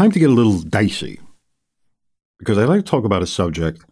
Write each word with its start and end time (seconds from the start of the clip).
time 0.00 0.10
to 0.10 0.18
get 0.18 0.30
a 0.30 0.32
little 0.32 0.60
dicey 0.60 1.20
because 2.38 2.56
I 2.56 2.64
like 2.64 2.82
to 2.86 2.90
talk 2.90 3.04
about 3.04 3.22
a 3.22 3.26
subject 3.26 3.84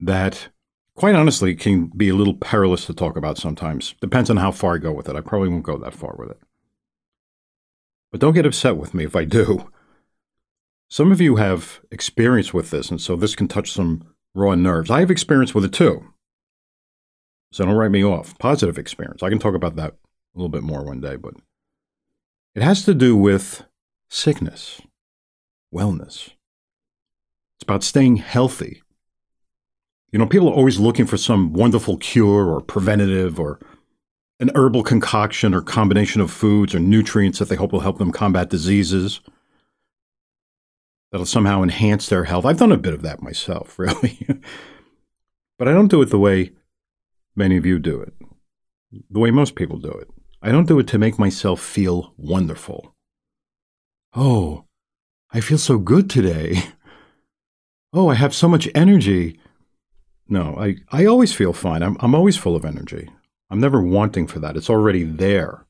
that, 0.00 0.48
quite 0.96 1.14
honestly, 1.14 1.54
can 1.54 1.92
be 1.96 2.08
a 2.08 2.14
little 2.16 2.34
perilous 2.34 2.86
to 2.86 2.92
talk 2.92 3.16
about 3.16 3.38
sometimes. 3.38 3.94
Depends 4.00 4.30
on 4.30 4.38
how 4.38 4.50
far 4.50 4.74
I 4.74 4.78
go 4.78 4.90
with 4.90 5.08
it. 5.08 5.14
I 5.14 5.20
probably 5.20 5.48
won't 5.48 5.62
go 5.62 5.78
that 5.78 5.94
far 5.94 6.16
with 6.18 6.32
it. 6.32 6.38
But 8.10 8.20
don't 8.20 8.34
get 8.34 8.46
upset 8.46 8.76
with 8.76 8.94
me 8.94 9.04
if 9.04 9.14
I 9.14 9.24
do. 9.24 9.70
Some 10.88 11.12
of 11.12 11.20
you 11.20 11.36
have 11.36 11.82
experience 11.92 12.52
with 12.52 12.70
this, 12.70 12.90
and 12.90 13.00
so 13.00 13.14
this 13.14 13.36
can 13.36 13.46
touch 13.46 13.70
some 13.70 14.12
raw 14.34 14.56
nerves. 14.56 14.90
I 14.90 14.98
have 14.98 15.10
experience 15.10 15.54
with 15.54 15.64
it 15.64 15.72
too. 15.72 16.04
So 17.52 17.64
don't 17.64 17.76
write 17.76 17.92
me 17.92 18.04
off. 18.04 18.36
Positive 18.40 18.76
experience. 18.76 19.22
I 19.22 19.28
can 19.28 19.38
talk 19.38 19.54
about 19.54 19.76
that 19.76 19.92
a 19.92 20.38
little 20.38 20.48
bit 20.48 20.64
more 20.64 20.82
one 20.82 21.00
day, 21.00 21.14
but 21.14 21.34
it 22.56 22.62
has 22.62 22.84
to 22.86 22.92
do 22.92 23.14
with 23.14 23.62
sickness, 24.10 24.80
wellness. 25.74 26.30
It's 27.56 27.64
about 27.64 27.82
staying 27.82 28.16
healthy. 28.16 28.82
You 30.12 30.18
know, 30.18 30.26
people 30.26 30.48
are 30.48 30.54
always 30.54 30.78
looking 30.78 31.06
for 31.06 31.16
some 31.16 31.52
wonderful 31.52 31.98
cure 31.98 32.48
or 32.48 32.60
preventative 32.60 33.38
or 33.38 33.60
an 34.40 34.50
herbal 34.54 34.84
concoction 34.84 35.52
or 35.52 35.60
combination 35.60 36.20
of 36.20 36.30
foods 36.30 36.74
or 36.74 36.78
nutrients 36.78 37.38
that 37.38 37.48
they 37.48 37.56
hope 37.56 37.72
will 37.72 37.80
help 37.80 37.98
them 37.98 38.12
combat 38.12 38.48
diseases 38.48 39.20
that'll 41.10 41.26
somehow 41.26 41.62
enhance 41.62 42.08
their 42.08 42.24
health. 42.24 42.44
I've 42.44 42.58
done 42.58 42.72
a 42.72 42.78
bit 42.78 42.94
of 42.94 43.02
that 43.02 43.22
myself, 43.22 43.78
really. 43.78 44.18
but 45.58 45.68
I 45.68 45.72
don't 45.72 45.88
do 45.88 46.00
it 46.02 46.10
the 46.10 46.18
way 46.18 46.52
many 47.34 47.56
of 47.56 47.66
you 47.66 47.78
do 47.78 48.00
it, 48.00 48.14
the 49.10 49.18
way 49.18 49.30
most 49.30 49.54
people 49.54 49.78
do 49.78 49.90
it. 49.90 50.08
I 50.40 50.52
don't 50.52 50.68
do 50.68 50.78
it 50.78 50.86
to 50.88 50.98
make 50.98 51.18
myself 51.18 51.60
feel 51.60 52.14
wonderful. 52.16 52.94
Oh, 54.14 54.64
I 55.30 55.40
feel 55.40 55.58
so 55.58 55.78
good 55.78 56.08
today. 56.10 56.62
Oh, 57.90 58.08
I 58.08 58.16
have 58.16 58.34
so 58.34 58.48
much 58.50 58.68
energy. 58.74 59.40
No, 60.28 60.54
I, 60.58 60.76
I 60.92 61.06
always 61.06 61.32
feel 61.32 61.54
fine. 61.54 61.82
I'm, 61.82 61.96
I'm 62.00 62.14
always 62.14 62.36
full 62.36 62.54
of 62.54 62.66
energy. 62.66 63.08
I'm 63.48 63.60
never 63.60 63.80
wanting 63.80 64.26
for 64.26 64.40
that. 64.40 64.58
It's 64.58 64.68
already 64.68 65.04
there. 65.04 65.64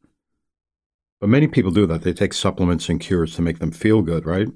But 1.20 1.28
many 1.28 1.46
people 1.46 1.70
do 1.70 1.86
that. 1.86 2.02
They 2.02 2.12
take 2.12 2.32
supplements 2.32 2.88
and 2.88 2.98
cures 2.98 3.36
to 3.36 3.42
make 3.42 3.60
them 3.60 3.70
feel 3.70 4.02
good, 4.02 4.26
right? 4.26 4.48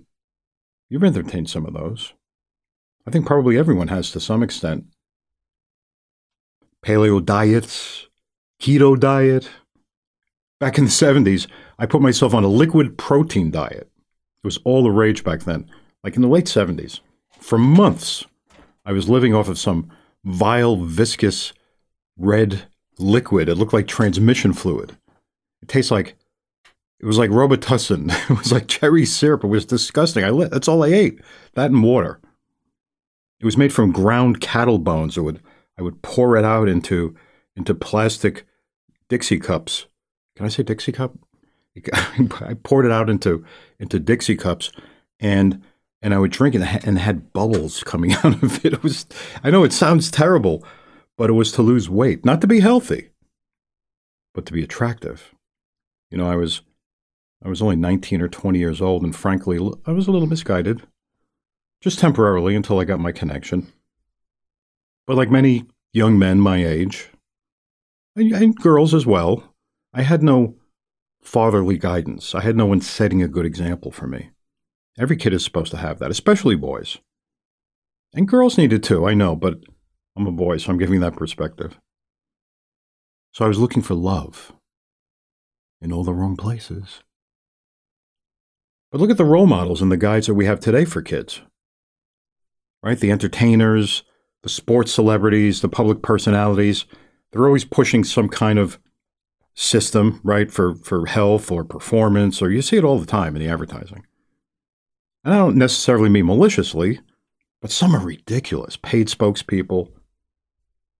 You've 0.90 1.04
entertained 1.04 1.48
some 1.48 1.64
of 1.64 1.72
those. 1.72 2.14
I 3.06 3.12
think 3.12 3.26
probably 3.26 3.56
everyone 3.56 3.88
has 3.88 4.10
to 4.10 4.18
some 4.18 4.42
extent. 4.42 4.86
Paleo 6.84 7.24
diets, 7.24 8.08
keto 8.60 8.98
diet. 8.98 9.48
Back 10.58 10.78
in 10.78 10.84
the 10.86 10.90
70s, 10.90 11.46
I 11.78 11.86
put 11.86 12.02
myself 12.02 12.34
on 12.34 12.42
a 12.42 12.48
liquid 12.48 12.98
protein 12.98 13.52
diet. 13.52 13.88
It 14.42 14.46
was 14.46 14.58
all 14.64 14.82
the 14.82 14.90
rage 14.90 15.22
back 15.24 15.40
then, 15.40 15.68
like 16.02 16.16
in 16.16 16.22
the 16.22 16.28
late 16.28 16.46
70s. 16.46 17.00
For 17.38 17.58
months, 17.58 18.24
I 18.84 18.92
was 18.92 19.08
living 19.08 19.34
off 19.34 19.48
of 19.48 19.58
some 19.58 19.90
vile, 20.24 20.76
viscous, 20.76 21.52
red 22.16 22.64
liquid. 22.98 23.48
It 23.48 23.56
looked 23.56 23.72
like 23.72 23.86
transmission 23.86 24.52
fluid. 24.52 24.96
It 25.62 25.68
tastes 25.68 25.90
like 25.90 26.16
it 27.00 27.06
was 27.06 27.18
like 27.18 27.30
Robitussin. 27.30 28.10
It 28.30 28.38
was 28.38 28.52
like 28.52 28.68
cherry 28.68 29.04
syrup. 29.04 29.44
It 29.44 29.48
was 29.48 29.66
disgusting. 29.66 30.24
I 30.24 30.30
lit, 30.30 30.50
that's 30.50 30.68
all 30.68 30.84
I 30.84 30.88
ate. 30.88 31.20
That 31.54 31.70
and 31.70 31.82
water. 31.82 32.20
It 33.40 33.44
was 33.44 33.56
made 33.56 33.72
from 33.72 33.90
ground 33.92 34.40
cattle 34.40 34.78
bones. 34.78 35.18
I 35.18 35.20
would 35.20 35.40
I 35.78 35.82
would 35.82 36.02
pour 36.02 36.36
it 36.36 36.44
out 36.44 36.68
into 36.68 37.16
into 37.56 37.74
plastic 37.74 38.44
Dixie 39.08 39.40
cups. 39.40 39.86
Can 40.36 40.46
I 40.46 40.48
say 40.48 40.62
Dixie 40.62 40.92
cup? 40.92 41.18
I 42.40 42.54
poured 42.62 42.86
it 42.86 42.92
out 42.92 43.08
into 43.08 43.44
into 43.78 43.98
Dixie 43.98 44.36
cups, 44.36 44.72
and 45.20 45.62
and 46.00 46.12
I 46.12 46.18
would 46.18 46.32
drink 46.32 46.54
it 46.54 46.62
and 46.84 46.98
had 46.98 47.32
bubbles 47.32 47.82
coming 47.84 48.12
out 48.24 48.42
of 48.42 48.64
it. 48.64 48.74
It 48.74 48.82
was 48.82 49.06
I 49.42 49.50
know 49.50 49.64
it 49.64 49.72
sounds 49.72 50.10
terrible, 50.10 50.64
but 51.16 51.30
it 51.30 51.34
was 51.34 51.52
to 51.52 51.62
lose 51.62 51.88
weight, 51.88 52.24
not 52.24 52.40
to 52.42 52.46
be 52.46 52.60
healthy, 52.60 53.10
but 54.34 54.46
to 54.46 54.52
be 54.52 54.62
attractive. 54.62 55.34
You 56.10 56.18
know, 56.18 56.28
I 56.28 56.36
was 56.36 56.62
I 57.44 57.48
was 57.48 57.62
only 57.62 57.76
19 57.76 58.20
or 58.20 58.28
20 58.28 58.58
years 58.58 58.80
old, 58.80 59.02
and 59.02 59.14
frankly, 59.14 59.58
I 59.86 59.92
was 59.92 60.06
a 60.06 60.12
little 60.12 60.28
misguided, 60.28 60.82
just 61.80 61.98
temporarily 61.98 62.54
until 62.54 62.78
I 62.78 62.84
got 62.84 63.00
my 63.00 63.12
connection. 63.12 63.72
But 65.06 65.16
like 65.16 65.30
many 65.30 65.64
young 65.92 66.18
men 66.18 66.38
my 66.38 66.64
age, 66.64 67.08
and 68.14 68.54
girls 68.56 68.94
as 68.94 69.06
well, 69.06 69.54
I 69.92 70.02
had 70.02 70.22
no 70.22 70.54
fatherly 71.22 71.78
guidance. 71.78 72.34
I 72.34 72.40
had 72.40 72.56
no 72.56 72.66
one 72.66 72.80
setting 72.80 73.22
a 73.22 73.28
good 73.28 73.46
example 73.46 73.90
for 73.90 74.06
me. 74.06 74.30
Every 74.98 75.16
kid 75.16 75.32
is 75.32 75.44
supposed 75.44 75.70
to 75.70 75.78
have 75.78 75.98
that, 76.00 76.10
especially 76.10 76.56
boys. 76.56 76.98
And 78.14 78.28
girls 78.28 78.58
need 78.58 78.72
it 78.72 78.82
too, 78.82 79.06
I 79.06 79.14
know, 79.14 79.34
but 79.34 79.60
I'm 80.16 80.26
a 80.26 80.32
boy, 80.32 80.58
so 80.58 80.70
I'm 80.70 80.78
giving 80.78 81.00
that 81.00 81.16
perspective. 81.16 81.78
So 83.32 83.44
I 83.44 83.48
was 83.48 83.58
looking 83.58 83.82
for 83.82 83.94
love 83.94 84.52
in 85.80 85.92
all 85.92 86.04
the 86.04 86.12
wrong 86.12 86.36
places. 86.36 87.00
But 88.90 89.00
look 89.00 89.10
at 89.10 89.16
the 89.16 89.24
role 89.24 89.46
models 89.46 89.80
and 89.80 89.90
the 89.90 89.96
guides 89.96 90.26
that 90.26 90.34
we 90.34 90.44
have 90.44 90.60
today 90.60 90.84
for 90.84 91.00
kids. 91.00 91.40
Right? 92.82 92.98
The 92.98 93.10
entertainers, 93.10 94.02
the 94.42 94.50
sports 94.50 94.92
celebrities, 94.92 95.62
the 95.62 95.68
public 95.68 96.02
personalities, 96.02 96.84
they're 97.30 97.46
always 97.46 97.64
pushing 97.64 98.04
some 98.04 98.28
kind 98.28 98.58
of 98.58 98.78
system, 99.54 100.20
right, 100.22 100.50
for, 100.50 100.74
for 100.76 101.06
health 101.06 101.50
or 101.50 101.64
performance, 101.64 102.40
or 102.40 102.50
you 102.50 102.62
see 102.62 102.76
it 102.76 102.84
all 102.84 102.98
the 102.98 103.06
time 103.06 103.36
in 103.36 103.42
the 103.42 103.48
advertising. 103.48 104.06
And 105.24 105.34
I 105.34 105.38
don't 105.38 105.56
necessarily 105.56 106.08
mean 106.08 106.26
maliciously, 106.26 107.00
but 107.60 107.70
some 107.70 107.94
are 107.94 108.04
ridiculous. 108.04 108.76
Paid 108.76 109.08
spokespeople, 109.08 109.90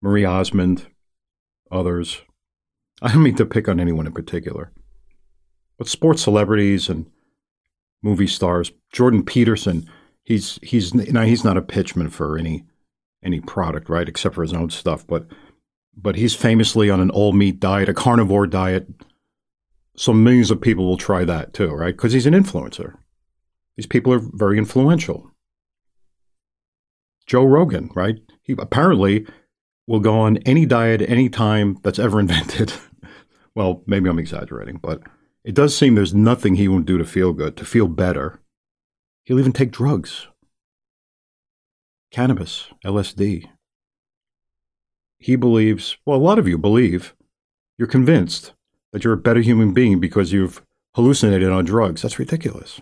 Marie 0.01 0.25
Osmond, 0.25 0.87
others. 1.71 2.21
I 3.01 3.11
don't 3.11 3.23
mean 3.23 3.35
to 3.35 3.45
pick 3.45 3.67
on 3.67 3.79
anyone 3.79 4.07
in 4.07 4.13
particular, 4.13 4.71
but 5.77 5.87
sports 5.87 6.21
celebrities 6.21 6.87
and 6.87 7.07
movie 8.01 8.27
stars. 8.27 8.71
Jordan 8.91 9.23
Peterson, 9.23 9.89
he's 10.23 10.59
he's 10.61 10.93
know, 10.93 11.23
he's 11.23 11.43
not 11.43 11.57
a 11.57 11.61
pitchman 11.61 12.11
for 12.11 12.37
any 12.37 12.63
any 13.23 13.41
product, 13.41 13.89
right, 13.89 14.07
except 14.07 14.35
for 14.35 14.41
his 14.41 14.53
own 14.53 14.69
stuff. 14.69 15.05
But 15.05 15.25
but 15.95 16.15
he's 16.15 16.35
famously 16.35 16.89
on 16.89 16.99
an 16.99 17.09
all 17.09 17.33
meat 17.33 17.59
diet, 17.59 17.89
a 17.89 17.93
carnivore 17.93 18.47
diet. 18.47 18.87
So 19.95 20.13
millions 20.13 20.51
of 20.51 20.61
people 20.61 20.85
will 20.85 20.97
try 20.97 21.23
that 21.25 21.53
too, 21.53 21.69
right? 21.71 21.95
Because 21.95 22.13
he's 22.13 22.25
an 22.25 22.33
influencer. 22.33 22.95
These 23.75 23.85
people 23.87 24.13
are 24.13 24.21
very 24.21 24.57
influential. 24.57 25.31
Joe 27.25 27.45
Rogan, 27.45 27.89
right? 27.95 28.17
He 28.41 28.55
apparently 28.57 29.25
will 29.87 29.99
go 29.99 30.19
on 30.19 30.37
any 30.37 30.65
diet 30.65 31.01
anytime 31.01 31.77
that's 31.83 31.99
ever 31.99 32.19
invented. 32.19 32.73
well, 33.55 33.83
maybe 33.85 34.09
I'm 34.09 34.19
exaggerating, 34.19 34.79
but 34.81 35.01
it 35.43 35.55
does 35.55 35.75
seem 35.75 35.95
there's 35.95 36.13
nothing 36.13 36.55
he 36.55 36.67
won't 36.67 36.85
do 36.85 36.97
to 36.97 37.05
feel 37.05 37.33
good, 37.33 37.57
to 37.57 37.65
feel 37.65 37.87
better. 37.87 38.39
He'll 39.25 39.39
even 39.39 39.53
take 39.53 39.71
drugs. 39.71 40.27
Cannabis, 42.11 42.67
LSD. 42.85 43.49
He 45.23 45.37
believes, 45.37 45.95
well, 46.05 46.17
a 46.17 46.19
lot 46.19 46.37
of 46.37 46.49
you 46.49 46.57
believe, 46.57 47.15
you're 47.77 47.87
convinced 47.87 48.51
that 48.91 49.05
you're 49.05 49.13
a 49.13 49.17
better 49.17 49.39
human 49.39 49.73
being 49.73 50.01
because 50.01 50.33
you've 50.33 50.61
hallucinated 50.95 51.49
on 51.49 51.63
drugs. 51.63 52.01
That's 52.01 52.19
ridiculous. 52.19 52.81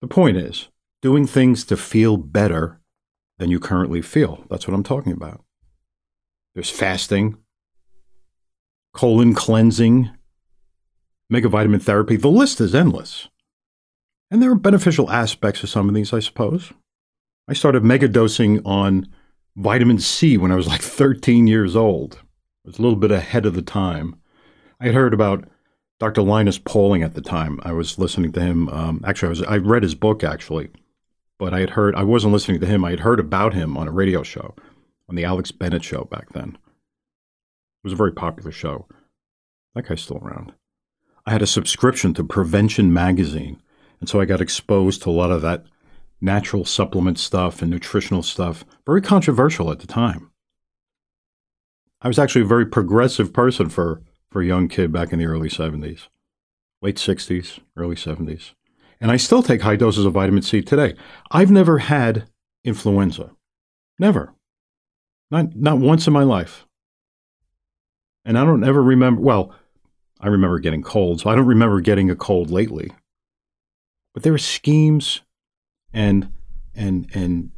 The 0.00 0.08
point 0.08 0.36
is, 0.36 0.68
doing 1.00 1.28
things 1.28 1.64
to 1.66 1.76
feel 1.76 2.16
better 2.16 2.80
than 3.38 3.52
you 3.52 3.60
currently 3.60 4.02
feel. 4.02 4.44
That's 4.50 4.66
what 4.66 4.74
I'm 4.74 4.82
talking 4.82 5.12
about. 5.12 5.44
There's 6.56 6.70
fasting, 6.70 7.36
colon 8.92 9.32
cleansing, 9.32 10.10
megavitamin 11.32 11.82
therapy. 11.82 12.16
The 12.16 12.26
list 12.26 12.60
is 12.60 12.74
endless. 12.74 13.28
And 14.28 14.42
there 14.42 14.50
are 14.50 14.56
beneficial 14.56 15.08
aspects 15.08 15.60
to 15.60 15.68
some 15.68 15.88
of 15.88 15.94
these, 15.94 16.12
I 16.12 16.18
suppose. 16.18 16.72
I 17.46 17.52
started 17.52 17.84
megadosing 17.84 18.60
on 18.64 19.06
vitamin 19.56 19.98
C 19.98 20.36
when 20.36 20.52
I 20.52 20.56
was 20.56 20.66
like 20.66 20.82
13 20.82 21.46
years 21.46 21.76
old. 21.76 22.18
I 22.64 22.68
was 22.68 22.78
a 22.78 22.82
little 22.82 22.98
bit 22.98 23.10
ahead 23.10 23.46
of 23.46 23.54
the 23.54 23.62
time. 23.62 24.16
I 24.80 24.86
had 24.86 24.94
heard 24.94 25.14
about 25.14 25.44
Dr. 25.98 26.22
Linus 26.22 26.58
Pauling 26.58 27.02
at 27.02 27.14
the 27.14 27.20
time. 27.20 27.60
I 27.62 27.72
was 27.72 27.98
listening 27.98 28.32
to 28.32 28.40
him. 28.40 28.68
Um, 28.70 29.04
actually, 29.06 29.26
I 29.26 29.30
was 29.30 29.42
I 29.42 29.56
read 29.58 29.82
his 29.82 29.94
book 29.94 30.24
actually, 30.24 30.70
but 31.38 31.52
I 31.52 31.60
had 31.60 31.70
heard 31.70 31.94
I 31.94 32.04
wasn't 32.04 32.32
listening 32.32 32.60
to 32.60 32.66
him. 32.66 32.84
I 32.84 32.90
had 32.90 33.00
heard 33.00 33.20
about 33.20 33.54
him 33.54 33.76
on 33.76 33.88
a 33.88 33.92
radio 33.92 34.22
show, 34.22 34.54
on 35.08 35.14
the 35.14 35.24
Alex 35.24 35.52
Bennett 35.52 35.84
show 35.84 36.04
back 36.04 36.32
then. 36.32 36.56
It 36.56 37.84
was 37.84 37.92
a 37.92 37.96
very 37.96 38.12
popular 38.12 38.50
show. 38.50 38.86
That 39.74 39.86
guy's 39.86 40.02
still 40.02 40.18
around. 40.18 40.52
I 41.26 41.32
had 41.32 41.42
a 41.42 41.46
subscription 41.46 42.14
to 42.14 42.24
Prevention 42.24 42.92
Magazine. 42.92 43.60
And 44.00 44.08
so 44.08 44.20
I 44.20 44.24
got 44.24 44.40
exposed 44.40 45.02
to 45.02 45.10
a 45.10 45.12
lot 45.12 45.30
of 45.30 45.42
that 45.42 45.64
natural 46.20 46.64
supplement 46.64 47.18
stuff 47.18 47.62
and 47.62 47.70
nutritional 47.70 48.22
stuff. 48.22 48.64
Very 48.86 49.00
controversial 49.00 49.70
at 49.70 49.80
the 49.80 49.86
time. 49.86 50.30
I 52.02 52.08
was 52.08 52.18
actually 52.18 52.42
a 52.42 52.46
very 52.46 52.66
progressive 52.66 53.32
person 53.32 53.68
for, 53.68 54.02
for 54.30 54.42
a 54.42 54.46
young 54.46 54.68
kid 54.68 54.92
back 54.92 55.12
in 55.12 55.18
the 55.18 55.26
early 55.26 55.48
70s, 55.48 56.08
late 56.80 56.96
60s, 56.96 57.58
early 57.76 57.96
70s. 57.96 58.52
And 59.00 59.10
I 59.10 59.16
still 59.16 59.42
take 59.42 59.62
high 59.62 59.76
doses 59.76 60.04
of 60.04 60.12
vitamin 60.12 60.42
C 60.42 60.60
today. 60.60 60.94
I've 61.30 61.50
never 61.50 61.78
had 61.78 62.26
influenza. 62.64 63.30
Never. 63.98 64.34
Not, 65.30 65.56
not 65.56 65.78
once 65.78 66.06
in 66.06 66.12
my 66.12 66.22
life. 66.22 66.66
And 68.24 68.38
I 68.38 68.44
don't 68.44 68.64
ever 68.64 68.82
remember, 68.82 69.20
well, 69.20 69.54
I 70.20 70.28
remember 70.28 70.58
getting 70.58 70.82
colds. 70.82 71.22
So 71.22 71.30
I 71.30 71.34
don't 71.34 71.46
remember 71.46 71.80
getting 71.80 72.10
a 72.10 72.16
cold 72.16 72.50
lately. 72.50 72.92
But 74.12 74.22
there 74.22 74.34
are 74.34 74.38
schemes 74.38 75.22
and 75.92 76.32
and 76.74 77.08
and 77.14 77.50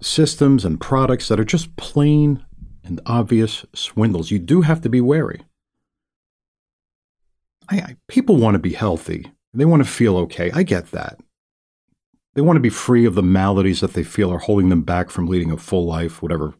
systems 0.00 0.64
and 0.64 0.80
products 0.80 1.28
that 1.28 1.40
are 1.40 1.44
just 1.44 1.76
plain 1.76 2.44
and 2.84 3.00
obvious 3.06 3.64
swindles. 3.74 4.30
You 4.30 4.38
do 4.38 4.62
have 4.62 4.80
to 4.82 4.88
be 4.88 5.00
wary. 5.00 5.42
I, 7.68 7.76
I, 7.76 7.96
people 8.08 8.36
want 8.36 8.54
to 8.54 8.58
be 8.58 8.72
healthy. 8.72 9.32
They 9.54 9.64
want 9.64 9.84
to 9.84 9.88
feel 9.88 10.16
okay. 10.18 10.50
I 10.52 10.62
get 10.62 10.90
that. 10.90 11.20
They 12.34 12.42
want 12.42 12.56
to 12.56 12.60
be 12.60 12.70
free 12.70 13.04
of 13.04 13.14
the 13.14 13.22
maladies 13.22 13.80
that 13.80 13.92
they 13.92 14.02
feel 14.02 14.32
are 14.32 14.38
holding 14.38 14.70
them 14.70 14.82
back 14.82 15.10
from 15.10 15.26
leading 15.26 15.50
a 15.50 15.58
full 15.58 15.86
life, 15.86 16.22
whatever 16.22 16.54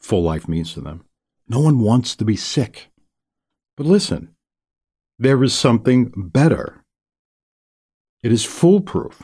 full 0.00 0.22
life 0.22 0.48
means 0.48 0.72
to 0.74 0.80
them. 0.80 1.04
No 1.48 1.60
one 1.60 1.80
wants 1.80 2.16
to 2.16 2.24
be 2.24 2.36
sick. 2.36 2.90
But 3.76 3.86
listen, 3.86 4.34
there 5.18 5.42
is 5.44 5.52
something 5.52 6.12
better. 6.16 6.82
It 8.22 8.32
is 8.32 8.44
foolproof. 8.44 9.22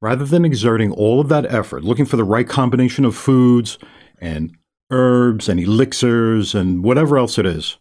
Rather 0.00 0.24
than 0.24 0.44
exerting 0.44 0.90
all 0.92 1.20
of 1.20 1.28
that 1.28 1.46
effort, 1.52 1.84
looking 1.84 2.06
for 2.06 2.16
the 2.16 2.24
right 2.24 2.48
combination 2.48 3.04
of 3.04 3.16
foods 3.16 3.78
and 4.18 4.56
herbs 4.90 5.48
and 5.48 5.60
elixirs 5.60 6.54
and 6.54 6.82
whatever 6.82 7.18
else 7.18 7.38
it 7.38 7.46
is 7.46 7.76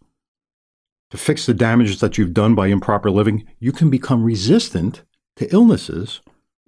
to 1.12 1.18
fix 1.18 1.45
the 1.45 1.54
damages 1.54 2.00
that 2.00 2.18
you've 2.18 2.33
done 2.33 2.56
by 2.56 2.68
improper 2.68 3.10
living, 3.10 3.48
you 3.60 3.71
can 3.71 3.89
become 3.89 4.24
resistant 4.24 5.04
to 5.36 5.51
illnesses 5.54 6.21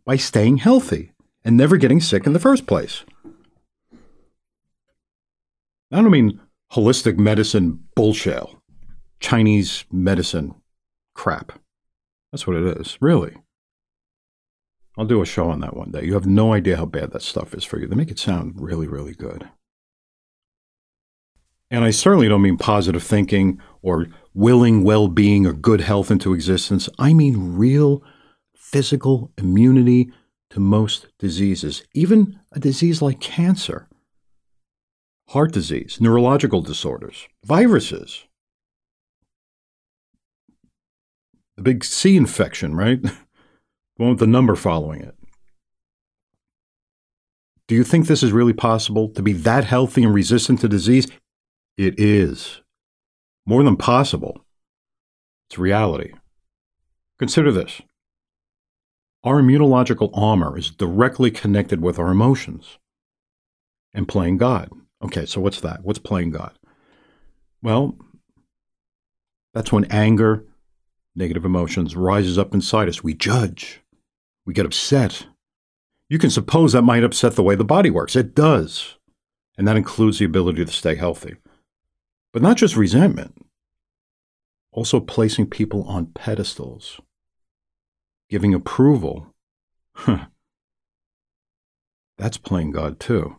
by 0.06 0.16
staying 0.16 0.58
healthy 0.58 1.12
and 1.44 1.56
never 1.56 1.78
getting 1.78 2.00
sick 2.00 2.26
in 2.26 2.34
the 2.34 2.40
first 2.40 2.66
place. 2.66 3.04
I 5.92 6.02
don't 6.02 6.10
mean 6.10 6.40
holistic 6.72 7.18
medicine 7.18 7.84
bullshit, 7.96 8.44
Chinese 9.20 9.86
medicine 9.92 10.56
crap. 11.14 11.60
That's 12.32 12.48
what 12.48 12.56
it 12.56 12.80
is, 12.80 12.98
really. 13.02 13.36
I'll 15.02 15.08
do 15.08 15.24
a 15.24 15.26
show 15.26 15.50
on 15.50 15.62
that 15.62 15.76
one 15.76 15.90
day. 15.90 16.04
You 16.06 16.14
have 16.14 16.28
no 16.28 16.54
idea 16.54 16.78
how 16.78 16.86
bad 16.86 17.10
that 17.12 17.24
stuff 17.24 17.56
is 17.56 17.64
for 17.64 17.80
you. 17.80 17.88
They 17.88 17.96
make 17.96 18.12
it 18.12 18.20
sound 18.20 18.54
really, 18.62 18.88
really 18.88 19.16
good. 19.16 19.50
And 21.72 21.84
I 21.84 21.90
certainly 21.90 22.30
don't 22.30 22.44
mean 22.44 22.58
positive 22.58 23.02
thinking 23.02 23.60
or 23.82 24.06
willing 24.36 24.84
well 24.84 25.08
being 25.08 25.48
or 25.48 25.54
good 25.54 25.82
health 25.82 26.12
into 26.12 26.36
existence. 26.36 26.88
I 27.00 27.16
mean 27.16 27.56
real 27.58 28.04
physical 28.56 29.32
immunity 29.40 30.12
to 30.52 30.60
most 30.60 31.08
diseases, 31.18 31.82
even 31.96 32.40
a 32.52 32.60
disease 32.60 33.02
like 33.02 33.20
cancer, 33.20 33.90
heart 35.30 35.52
disease, 35.52 35.98
neurological 36.00 36.62
disorders, 36.62 37.28
viruses. 37.44 38.26
The 41.58 41.64
big 41.64 41.84
C 41.84 42.16
infection, 42.16 42.76
right? 42.76 43.00
one 43.98 44.10
with 44.10 44.20
the 44.20 44.28
number 44.28 44.56
following 44.56 45.02
it. 45.02 45.16
Do 47.68 47.76
you 47.76 47.84
think 47.84 48.08
this 48.08 48.24
is 48.24 48.32
really 48.32 48.54
possible 48.54 49.10
to 49.10 49.22
be 49.22 49.34
that 49.34 49.64
healthy 49.64 50.04
and 50.04 50.14
resistant 50.14 50.60
to 50.62 50.68
disease? 50.68 51.08
It 51.78 52.00
is. 52.00 52.62
More 53.46 53.64
than 53.64 53.78
possible. 53.78 54.46
It's 55.50 55.58
reality. 55.58 56.14
Consider 57.18 57.52
this 57.52 57.82
our 59.24 59.40
immunological 59.40 60.10
armor 60.14 60.58
is 60.58 60.72
directly 60.72 61.30
connected 61.30 61.80
with 61.82 62.00
our 62.00 62.10
emotions 62.10 62.80
and 63.94 64.08
playing 64.08 64.38
God. 64.38 64.70
Okay, 65.04 65.26
so 65.26 65.40
what's 65.40 65.62
that? 65.62 65.84
What's 65.84 66.00
playing 66.00 66.32
God? 66.32 66.58
Well, 67.62 67.98
that's 69.54 69.72
when 69.72 69.86
anger, 69.86 70.46
negative 71.16 71.46
emotions 71.46 71.96
rises 71.96 72.38
up 72.38 72.54
inside 72.54 72.90
us. 72.90 73.04
We 73.04 73.14
judge. 73.14 73.82
We 74.46 74.54
get 74.54 74.66
upset. 74.66 75.28
You 76.10 76.18
can 76.18 76.30
suppose 76.30 76.74
that 76.74 76.82
might 76.82 77.04
upset 77.04 77.36
the 77.36 77.44
way 77.44 77.56
the 77.56 77.64
body 77.64 77.90
works. 77.90 78.16
It 78.16 78.36
does. 78.36 78.98
And 79.58 79.68
that 79.68 79.78
includes 79.78 80.20
the 80.20 80.26
ability 80.26 80.66
to 80.66 80.72
stay 80.72 80.96
healthy. 80.96 81.36
But 82.34 82.42
not 82.42 82.58
just 82.58 82.78
resentment, 82.78 83.46
also 84.72 85.00
placing 85.00 85.48
people 85.48 85.84
on 85.84 86.08
pedestals, 86.08 87.00
giving 88.30 88.54
approval. 88.54 89.34
That's 92.18 92.38
playing 92.38 92.72
God 92.72 93.00
too. 93.00 93.36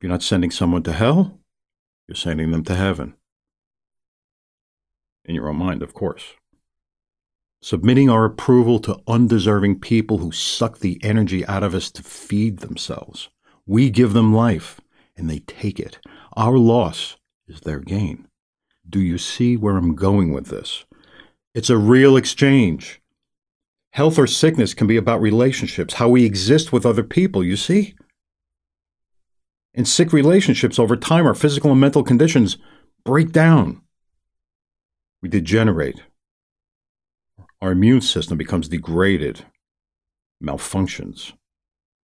You're 0.00 0.12
not 0.12 0.22
sending 0.22 0.50
someone 0.50 0.82
to 0.82 0.92
hell, 0.92 1.40
you're 2.06 2.16
sending 2.16 2.50
them 2.50 2.64
to 2.64 2.74
heaven. 2.74 3.14
In 5.24 5.34
your 5.34 5.48
own 5.48 5.56
mind, 5.56 5.82
of 5.82 5.94
course. 5.94 6.34
Submitting 7.62 8.10
our 8.10 8.26
approval 8.26 8.78
to 8.80 9.00
undeserving 9.06 9.80
people 9.80 10.18
who 10.18 10.30
suck 10.30 10.78
the 10.78 11.00
energy 11.02 11.46
out 11.46 11.62
of 11.62 11.74
us 11.74 11.90
to 11.92 12.02
feed 12.02 12.58
themselves. 12.58 13.30
We 13.66 13.88
give 13.88 14.12
them 14.12 14.34
life, 14.34 14.80
and 15.16 15.30
they 15.30 15.38
take 15.38 15.80
it. 15.80 15.98
Our 16.36 16.58
loss 16.58 17.16
is 17.48 17.60
their 17.60 17.80
gain. 17.80 18.28
Do 18.88 19.00
you 19.00 19.16
see 19.16 19.56
where 19.56 19.76
I'm 19.78 19.94
going 19.94 20.32
with 20.32 20.48
this? 20.48 20.84
It's 21.54 21.70
a 21.70 21.78
real 21.78 22.16
exchange. 22.16 23.00
Health 23.92 24.18
or 24.18 24.26
sickness 24.26 24.74
can 24.74 24.86
be 24.86 24.96
about 24.96 25.22
relationships, 25.22 25.94
how 25.94 26.08
we 26.08 26.24
exist 26.24 26.72
with 26.72 26.84
other 26.84 27.04
people, 27.04 27.42
you 27.42 27.56
see? 27.56 27.94
In 29.72 29.84
sick 29.84 30.12
relationships, 30.12 30.78
over 30.78 30.96
time, 30.96 31.26
our 31.26 31.34
physical 31.34 31.70
and 31.70 31.80
mental 31.80 32.02
conditions 32.02 32.58
break 33.04 33.32
down. 33.32 33.80
We 35.24 35.30
degenerate. 35.30 36.02
Our 37.62 37.72
immune 37.72 38.02
system 38.02 38.36
becomes 38.36 38.68
degraded, 38.68 39.46
malfunctions, 40.44 41.32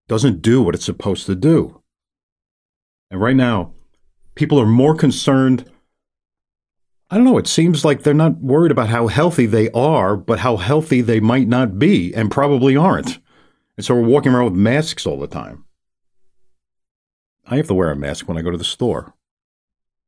doesn't 0.08 0.40
do 0.40 0.62
what 0.62 0.74
it's 0.74 0.86
supposed 0.86 1.26
to 1.26 1.34
do. 1.34 1.82
And 3.10 3.20
right 3.20 3.36
now, 3.36 3.74
people 4.36 4.58
are 4.58 4.64
more 4.64 4.94
concerned. 4.94 5.70
I 7.10 7.16
don't 7.16 7.26
know, 7.26 7.36
it 7.36 7.46
seems 7.46 7.84
like 7.84 8.04
they're 8.04 8.14
not 8.14 8.38
worried 8.38 8.72
about 8.72 8.88
how 8.88 9.08
healthy 9.08 9.44
they 9.44 9.68
are, 9.72 10.16
but 10.16 10.38
how 10.38 10.56
healthy 10.56 11.02
they 11.02 11.20
might 11.20 11.46
not 11.46 11.78
be 11.78 12.14
and 12.14 12.30
probably 12.30 12.74
aren't. 12.74 13.18
And 13.76 13.84
so 13.84 13.96
we're 13.96 14.08
walking 14.08 14.32
around 14.32 14.46
with 14.46 14.54
masks 14.54 15.04
all 15.04 15.20
the 15.20 15.26
time. 15.26 15.66
I 17.46 17.56
have 17.56 17.66
to 17.66 17.74
wear 17.74 17.90
a 17.90 17.96
mask 17.96 18.26
when 18.26 18.38
I 18.38 18.42
go 18.42 18.50
to 18.50 18.56
the 18.56 18.64
store. 18.64 19.12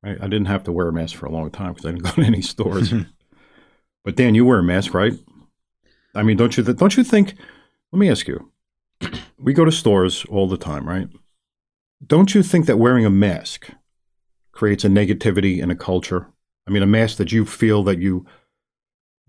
I, 0.04 0.10
I 0.10 0.28
didn't 0.28 0.46
have 0.46 0.64
to 0.64 0.72
wear 0.72 0.88
a 0.88 0.92
mask 0.92 1.16
for 1.16 1.26
a 1.26 1.32
long 1.32 1.50
time 1.50 1.72
because 1.72 1.86
I 1.86 1.92
didn't 1.92 2.04
go 2.16 2.22
to 2.22 2.22
any 2.22 2.42
stores. 2.42 2.92
but 4.04 4.16
Dan, 4.16 4.34
you 4.34 4.44
wear 4.44 4.58
a 4.58 4.62
mask, 4.62 4.94
right? 4.94 5.14
I 6.14 6.22
mean, 6.22 6.36
don't 6.36 6.56
you 6.56 6.64
th- 6.64 6.76
don't 6.76 6.96
you 6.96 7.04
think? 7.04 7.34
Let 7.92 7.98
me 7.98 8.10
ask 8.10 8.26
you. 8.26 8.50
We 9.38 9.52
go 9.52 9.64
to 9.64 9.72
stores 9.72 10.24
all 10.26 10.46
the 10.48 10.56
time, 10.56 10.88
right? 10.88 11.08
Don't 12.06 12.34
you 12.34 12.42
think 12.42 12.66
that 12.66 12.78
wearing 12.78 13.04
a 13.04 13.10
mask 13.10 13.70
creates 14.52 14.84
a 14.84 14.88
negativity 14.88 15.60
in 15.60 15.70
a 15.70 15.74
culture. 15.74 16.28
I 16.66 16.70
mean, 16.70 16.82
a 16.82 16.86
mask 16.86 17.16
that 17.16 17.32
you 17.32 17.44
feel 17.44 17.82
that 17.84 17.98
you 17.98 18.24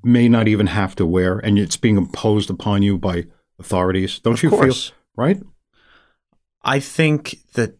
may 0.03 0.27
not 0.27 0.47
even 0.47 0.67
have 0.67 0.95
to 0.97 1.05
wear, 1.05 1.39
and 1.39 1.57
it's 1.57 1.77
being 1.77 1.97
imposed 1.97 2.49
upon 2.49 2.83
you 2.83 2.97
by 2.97 3.25
authorities. 3.57 4.19
Don't 4.19 4.33
of 4.33 4.43
you 4.43 4.49
course. 4.49 4.89
feel 4.89 4.95
right? 5.15 5.41
I 6.61 6.79
think 6.79 7.37
that, 7.53 7.77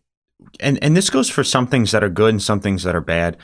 and 0.60 0.82
and 0.84 0.96
this 0.96 1.10
goes 1.10 1.30
for 1.30 1.44
some 1.44 1.68
things 1.68 1.92
that 1.92 2.04
are 2.04 2.10
good 2.10 2.32
and 2.32 2.42
some 2.42 2.60
things 2.60 2.84
that 2.84 2.96
are 2.96 3.02
bad. 3.02 3.38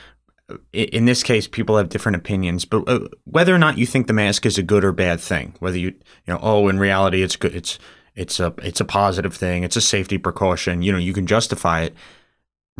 In 0.72 1.04
this 1.04 1.22
case, 1.22 1.46
people 1.46 1.76
have 1.76 1.88
different 1.88 2.16
opinions, 2.16 2.64
but 2.64 2.82
uh, 2.88 3.06
whether 3.22 3.54
or 3.54 3.58
not 3.58 3.78
you 3.78 3.86
think 3.86 4.08
the 4.08 4.12
mask 4.12 4.44
is 4.44 4.58
a 4.58 4.64
good 4.64 4.84
or 4.84 4.90
bad 4.90 5.20
thing, 5.20 5.54
whether 5.60 5.78
you 5.78 5.88
you 5.88 6.34
know, 6.34 6.40
oh, 6.42 6.68
in 6.68 6.78
reality, 6.78 7.22
it's 7.22 7.36
good, 7.36 7.54
it's 7.54 7.78
it's 8.16 8.40
a 8.40 8.52
it's 8.58 8.80
a 8.80 8.84
positive 8.84 9.34
thing, 9.34 9.62
it's 9.62 9.76
a 9.76 9.80
safety 9.80 10.18
precaution. 10.18 10.82
You 10.82 10.90
know, 10.90 10.98
you 10.98 11.12
can 11.12 11.26
justify 11.26 11.82
it 11.82 11.94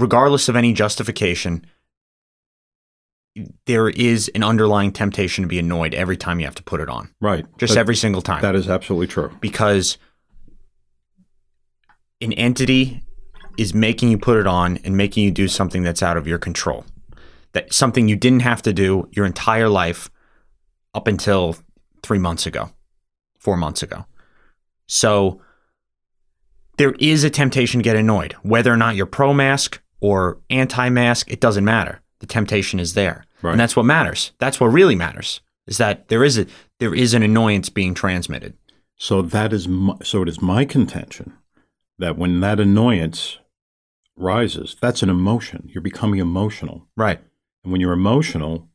regardless 0.01 0.49
of 0.49 0.57
any 0.57 0.73
justification, 0.73 1.65
there 3.67 3.89
is 3.89 4.29
an 4.35 4.43
underlying 4.43 4.91
temptation 4.91 5.43
to 5.43 5.49
be 5.49 5.59
annoyed 5.59 5.95
every 5.95 6.17
time 6.17 6.41
you 6.41 6.47
have 6.47 6.55
to 6.57 6.63
put 6.63 6.81
it 6.81 6.89
on. 6.89 7.11
Right. 7.21 7.47
Just 7.59 7.75
that, 7.75 7.81
every 7.81 7.95
single 7.95 8.23
time. 8.23 8.43
That 8.43 8.57
is 8.57 8.69
absolutely 8.69 9.07
true. 9.07 9.31
Because 9.41 9.99
an 12.21 12.33
entity 12.33 13.03
is 13.57 13.75
making 13.75 14.11
you 14.11 14.19
put 14.19 14.39
it 14.39 14.47
on 14.47 14.79
and 14.85 14.97
making 14.97 15.25
you 15.25 15.31
do 15.31 15.49
something 15.49 15.83
that's 15.83 16.03
out 16.03 16.17
of 16.17 16.27
your 16.27 16.39
control. 16.39 16.85
That 17.53 17.73
something 17.73 18.09
you 18.09 18.17
didn't 18.17 18.41
have 18.41 18.63
to 18.63 18.73
do 18.73 19.09
your 19.13 19.27
entire 19.27 19.69
life 19.69 20.11
up 20.95 21.07
until 21.07 21.57
3 22.03 22.19
months 22.19 22.47
ago, 22.47 22.71
4 23.39 23.57
months 23.57 23.83
ago. 23.83 24.07
So 24.87 25.41
there 26.79 26.95
is 26.99 27.25
a 27.25 27.31
temptation 27.31 27.81
to 27.81 27.85
get 27.85 27.97
annoyed. 27.97 28.33
Whether 28.43 28.73
or 28.73 28.77
not 28.77 28.97
you're 28.97 29.07
pro 29.07 29.33
mask 29.33 29.81
or 30.01 30.39
anti 30.49 30.89
mask, 30.89 31.31
it 31.31 31.41
doesn't 31.41 31.65
matter. 31.65 32.01
The 32.21 32.27
temptation 32.27 32.81
is 32.81 32.95
there. 32.95 33.25
Right. 33.43 33.53
And 33.53 33.61
that's 33.61 33.77
what 33.77 33.85
matters. 33.85 34.33
That's 34.39 34.61
what 34.61 34.69
really 34.69 34.95
matters 34.95 35.41
is 35.67 35.79
that 35.79 36.09
there 36.09 36.25
is 36.25 36.39
a 36.39 36.47
there 36.79 36.95
is 36.95 37.15
an 37.15 37.23
annoyance 37.23 37.69
being 37.69 37.95
transmitted. 37.95 38.55
So 38.97 39.23
that 39.23 39.53
is 39.53 39.67
my, 39.67 39.95
so 40.03 40.23
it 40.23 40.29
is 40.29 40.43
my 40.43 40.65
contention 40.65 41.33
that 42.01 42.19
when 42.19 42.41
that 42.41 42.59
annoyance 42.61 43.39
rises, 44.17 44.77
that's 44.81 45.03
an 45.03 45.09
emotion. 45.11 45.69
You're 45.73 45.83
becoming 45.83 46.21
emotional. 46.21 46.89
Right. 46.97 47.21
And 47.63 47.73
when 47.73 47.81
you're 47.81 47.93
emotional, 47.93 48.69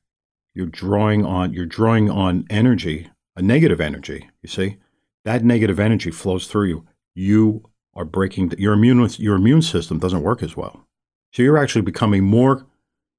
you're 0.53 0.65
drawing 0.67 1.25
on 1.25 1.53
you're 1.53 1.65
drawing 1.65 2.09
on 2.09 2.45
energy, 2.49 3.09
a 3.35 3.41
negative 3.41 3.81
energy, 3.81 4.29
you 4.41 4.49
see? 4.49 4.77
That 5.25 5.43
negative 5.43 5.79
energy 5.79 6.11
flows 6.11 6.47
through 6.47 6.67
you. 6.67 6.87
You 7.15 7.63
are 7.93 8.05
breaking 8.05 8.53
your 8.57 8.73
immune 8.73 9.09
your 9.17 9.35
immune 9.35 9.61
system 9.61 9.99
doesn't 9.99 10.21
work 10.21 10.41
as 10.43 10.55
well. 10.55 10.87
So 11.33 11.43
you're 11.43 11.57
actually 11.57 11.81
becoming 11.81 12.23
more 12.23 12.65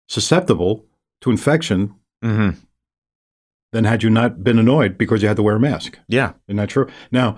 susceptible 0.09 0.87
to 1.21 1.31
infection 1.31 1.95
Mm-hmm. 2.25 2.59
than 3.73 3.85
had 3.85 4.03
you 4.03 4.09
not 4.09 4.43
been 4.43 4.59
annoyed 4.59 4.97
because 4.97 5.21
you 5.21 5.29
had 5.29 5.37
to 5.37 5.43
wear 5.43 5.57
a 5.57 5.61
mask. 5.61 5.99
Yeah. 6.09 6.33
Isn't 6.49 6.57
that 6.57 6.71
true? 6.71 6.89
Now, 7.13 7.37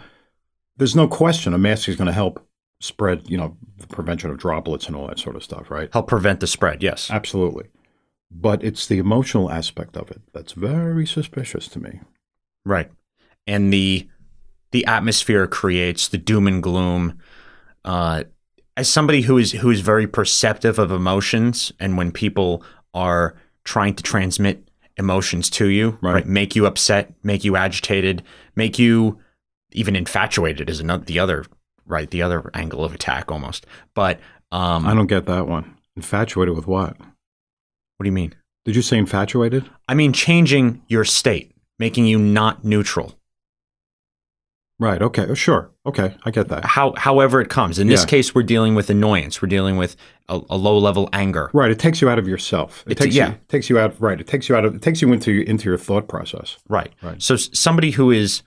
there's 0.77 0.95
no 0.95 1.09
question 1.09 1.53
a 1.53 1.59
mask 1.59 1.89
is 1.89 1.97
going 1.97 2.07
to 2.07 2.13
help 2.13 2.48
spread, 2.81 3.29
you 3.29 3.37
know, 3.37 3.57
the 3.79 3.87
prevention 3.87 4.31
of 4.31 4.39
droplets 4.39 4.87
and 4.87 4.95
all 4.97 5.07
that 5.09 5.19
sort 5.19 5.37
of 5.37 5.43
stuff, 5.43 5.71
right? 5.71 5.89
Help 5.93 6.07
prevent 6.09 6.41
the 6.41 6.47
spread. 6.47 6.83
Yes. 6.83 7.11
Absolutely. 7.11 7.67
But 8.31 8.63
it's 8.63 8.87
the 8.87 8.99
emotional 8.99 9.51
aspect 9.51 9.97
of 9.97 10.11
it 10.11 10.21
that's 10.33 10.53
very 10.53 11.07
suspicious 11.07 11.67
to 11.69 11.81
me. 11.81 12.01
Right. 12.65 12.91
And 13.47 13.73
the 13.73 14.09
the 14.71 14.85
atmosphere 14.85 15.47
creates, 15.47 16.09
the 16.09 16.19
doom 16.19 16.47
and 16.47 16.63
gloom. 16.63 17.19
Uh, 17.87 18.25
as 18.77 18.87
somebody 18.89 19.23
who 19.23 19.39
is 19.39 19.53
who 19.53 19.71
is 19.71 19.81
very 19.81 20.07
perceptive 20.07 20.79
of 20.79 20.91
emotions, 20.93 21.73
and 21.81 21.97
when 21.97 22.13
people 22.13 22.63
are 22.95 23.35
trying 23.65 23.95
to 23.95 24.03
transmit 24.03 24.69
emotions 24.99 25.49
to 25.51 25.69
you, 25.69 25.99
Right. 26.03 26.27
make 26.27 26.55
you 26.55 26.67
upset, 26.67 27.15
make 27.23 27.45
you 27.45 27.57
agitated, 27.57 28.23
make 28.57 28.79
you 28.79 29.19
even 29.73 29.97
infatuated 29.97 30.69
is 30.69 30.81
another 30.81 31.05
the 31.05 31.19
other 31.19 31.45
right 31.89 32.09
the 32.11 32.23
other 32.23 32.51
angle 32.55 32.85
of 32.85 32.95
attack 32.95 33.33
almost. 33.33 33.67
But 33.95 34.21
um, 34.53 34.87
I 34.87 34.95
don't 34.95 35.07
get 35.09 35.27
that 35.27 35.49
one. 35.49 35.77
Infatuated 35.97 36.55
with 36.55 36.67
what? 36.69 36.97
what 36.99 38.05
do 38.05 38.07
you 38.09 38.13
mean? 38.13 38.33
Did 38.65 38.77
you 38.77 38.83
say 38.83 38.97
infatuated? 38.99 39.69
I 39.89 39.95
mean 39.95 40.13
changing 40.13 40.83
your 40.87 41.05
state, 41.05 41.53
making 41.81 42.05
you 42.07 42.19
not 42.19 42.65
neutral. 42.65 43.19
Right. 44.81 45.03
Okay. 45.03 45.27
Oh, 45.29 45.35
sure. 45.35 45.73
Okay. 45.85 46.15
I 46.25 46.31
get 46.31 46.47
that. 46.51 46.65
how 46.65 46.95
however 46.97 47.41
it 47.41 47.49
comes. 47.49 47.81
In 47.81 47.89
this 47.89 48.03
Yeah. 48.03 48.07
case, 48.07 48.33
we're 48.33 48.45
dealing 48.45 48.77
with 48.77 48.89
annoyance. 48.91 49.43
We're 49.43 49.49
dealing 49.49 49.77
with 49.77 49.97
a, 50.29 50.41
a 50.49 50.57
low 50.57 50.79
level 50.79 51.09
anger. 51.13 51.51
Right. 51.53 51.73
It 51.73 51.81
takes 51.81 52.01
you 52.01 52.09
out 52.09 52.21
of 52.21 52.29
yourself. 52.29 52.85
It 52.87 52.93
It's- 52.93 53.05
takes 53.07 53.17
yeah. 53.17 53.31
you 53.31 53.39
takes 53.49 53.69
you 53.69 53.79
out. 53.81 54.01
Right. 54.01 54.21
It 54.21 54.29
takes 54.29 54.49
you 54.49 54.55
out 54.55 54.65
of. 54.65 54.77
It 54.77 54.83
takes 54.83 55.03
you 55.03 55.13
into 55.13 55.43
into 55.49 55.69
your 55.69 55.79
thought 55.79 56.07
process. 56.07 56.59
Right. 56.69 56.93
Right. 57.03 57.21
So 57.21 57.35
somebody 57.35 57.91
who 57.93 58.13
is 58.13 58.43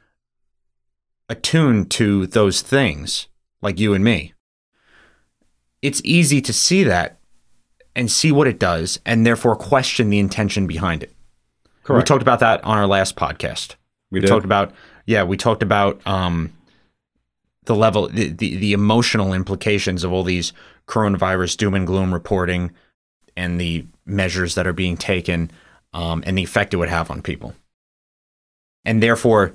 attuned 1.27 1.91
to 1.91 2.27
those 2.27 2.61
things, 2.61 3.27
like 3.61 3.79
you 3.79 3.93
and 3.93 4.03
me, 4.03 4.33
it's 5.81 6.01
easy 6.03 6.41
to 6.41 6.53
see 6.53 6.83
that 6.83 7.19
and 7.95 8.09
see 8.09 8.31
what 8.31 8.47
it 8.47 8.59
does, 8.59 8.99
and 9.05 9.25
therefore 9.25 9.55
question 9.55 10.09
the 10.09 10.19
intention 10.19 10.67
behind 10.67 11.03
it. 11.03 11.13
We 11.99 12.03
talked 12.03 12.21
about 12.21 12.39
that 12.39 12.63
on 12.63 12.77
our 12.77 12.87
last 12.87 13.15
podcast. 13.15 13.75
We 14.11 14.19
we 14.19 14.27
talked 14.27 14.45
about 14.45 14.73
yeah 15.05 15.23
we 15.23 15.37
talked 15.37 15.63
about 15.63 16.05
um, 16.05 16.53
the 17.65 17.75
level 17.75 18.07
the, 18.07 18.29
the 18.29 18.55
the 18.55 18.73
emotional 18.73 19.33
implications 19.33 20.03
of 20.03 20.11
all 20.11 20.23
these 20.23 20.53
coronavirus 20.87 21.57
doom 21.57 21.73
and 21.73 21.87
gloom 21.87 22.13
reporting 22.13 22.71
and 23.35 23.59
the 23.59 23.85
measures 24.05 24.55
that 24.55 24.67
are 24.67 24.73
being 24.73 24.97
taken 24.97 25.51
um, 25.93 26.23
and 26.25 26.37
the 26.37 26.43
effect 26.43 26.73
it 26.73 26.77
would 26.77 26.89
have 26.89 27.09
on 27.09 27.21
people. 27.21 27.55
And 28.85 29.01
therefore 29.01 29.53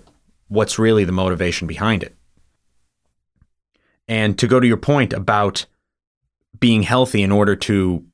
what's 0.48 0.78
really 0.78 1.04
the 1.04 1.12
motivation 1.12 1.66
behind 1.66 2.02
it 2.02 2.14
and 4.08 4.38
to 4.38 4.46
go 4.46 4.60
to 4.60 4.66
your 4.66 4.76
point 4.76 5.12
about 5.12 5.66
being 6.58 6.82
healthy 6.82 7.22
in 7.22 7.32
order 7.32 7.54
to 7.56 8.04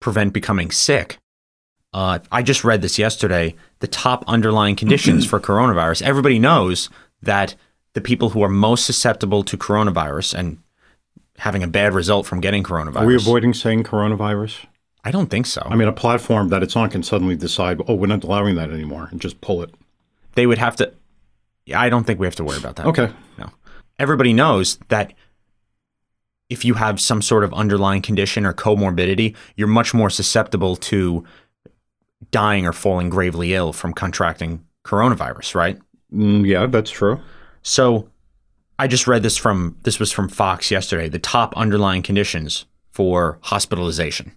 prevent 0.00 0.32
becoming 0.32 0.70
sick 0.70 1.18
uh, 1.94 2.20
I 2.30 2.42
just 2.42 2.64
read 2.64 2.82
this 2.82 2.98
yesterday. 2.98 3.54
The 3.80 3.86
top 3.86 4.24
underlying 4.26 4.76
conditions 4.76 5.26
for 5.30 5.40
coronavirus. 5.40 6.02
Everybody 6.02 6.38
knows 6.38 6.88
that 7.22 7.54
the 7.92 8.00
people 8.00 8.30
who 8.30 8.42
are 8.42 8.48
most 8.48 8.86
susceptible 8.86 9.44
to 9.44 9.56
coronavirus 9.56 10.34
and 10.38 10.58
having 11.38 11.62
a 11.62 11.68
bad 11.68 11.92
result 11.92 12.26
from 12.26 12.40
getting 12.40 12.62
coronavirus. 12.62 13.02
Are 13.02 13.06
we 13.06 13.16
avoiding 13.16 13.52
saying 13.52 13.84
coronavirus? 13.84 14.64
I 15.04 15.10
don't 15.10 15.28
think 15.28 15.46
so. 15.46 15.66
I 15.68 15.74
mean, 15.74 15.88
a 15.88 15.92
platform 15.92 16.48
that 16.48 16.62
it's 16.62 16.76
on 16.76 16.88
can 16.88 17.02
suddenly 17.02 17.36
decide, 17.36 17.80
oh, 17.88 17.94
we're 17.94 18.06
not 18.06 18.24
allowing 18.24 18.54
that 18.54 18.70
anymore, 18.70 19.08
and 19.10 19.20
just 19.20 19.40
pull 19.40 19.62
it. 19.62 19.74
they 20.34 20.46
would 20.46 20.58
have 20.58 20.76
to. 20.76 20.92
Yeah, 21.66 21.80
I 21.80 21.90
don't 21.90 22.04
think 22.04 22.18
we 22.20 22.26
have 22.26 22.36
to 22.36 22.44
worry 22.44 22.58
about 22.58 22.76
that. 22.76 22.86
Okay. 22.86 23.12
No. 23.36 23.50
Everybody 23.98 24.32
knows 24.32 24.78
that 24.88 25.12
if 26.52 26.66
you 26.66 26.74
have 26.74 27.00
some 27.00 27.22
sort 27.22 27.44
of 27.44 27.54
underlying 27.54 28.02
condition 28.02 28.44
or 28.44 28.52
comorbidity, 28.52 29.34
you're 29.56 29.66
much 29.66 29.94
more 29.94 30.10
susceptible 30.10 30.76
to 30.76 31.24
dying 32.30 32.66
or 32.66 32.74
falling 32.74 33.08
gravely 33.08 33.54
ill 33.54 33.72
from 33.72 33.94
contracting 33.94 34.62
coronavirus, 34.84 35.54
right? 35.54 35.78
Mm, 36.12 36.46
yeah, 36.46 36.66
that's 36.66 36.90
true. 36.90 37.18
So 37.62 38.10
I 38.78 38.86
just 38.86 39.06
read 39.06 39.22
this 39.22 39.38
from 39.38 39.78
this 39.84 39.98
was 39.98 40.12
from 40.12 40.28
Fox 40.28 40.70
yesterday. 40.70 41.08
The 41.08 41.18
top 41.18 41.56
underlying 41.56 42.02
conditions 42.02 42.66
for 42.90 43.38
hospitalization. 43.40 44.32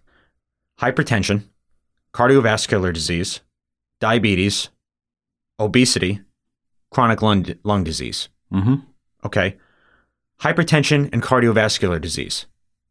Hypertension, 0.79 1.43
cardiovascular 2.13 2.93
disease, 2.93 3.41
diabetes, 3.99 4.69
obesity, 5.59 6.21
chronic 6.91 7.21
lung, 7.21 7.45
lung 7.63 7.83
disease. 7.83 8.29
Mm-hmm. 8.53 8.75
Okay? 9.25 9.57
Hypertension 10.41 11.09
and 11.13 11.21
cardiovascular 11.21 11.99
disease. 11.99 12.45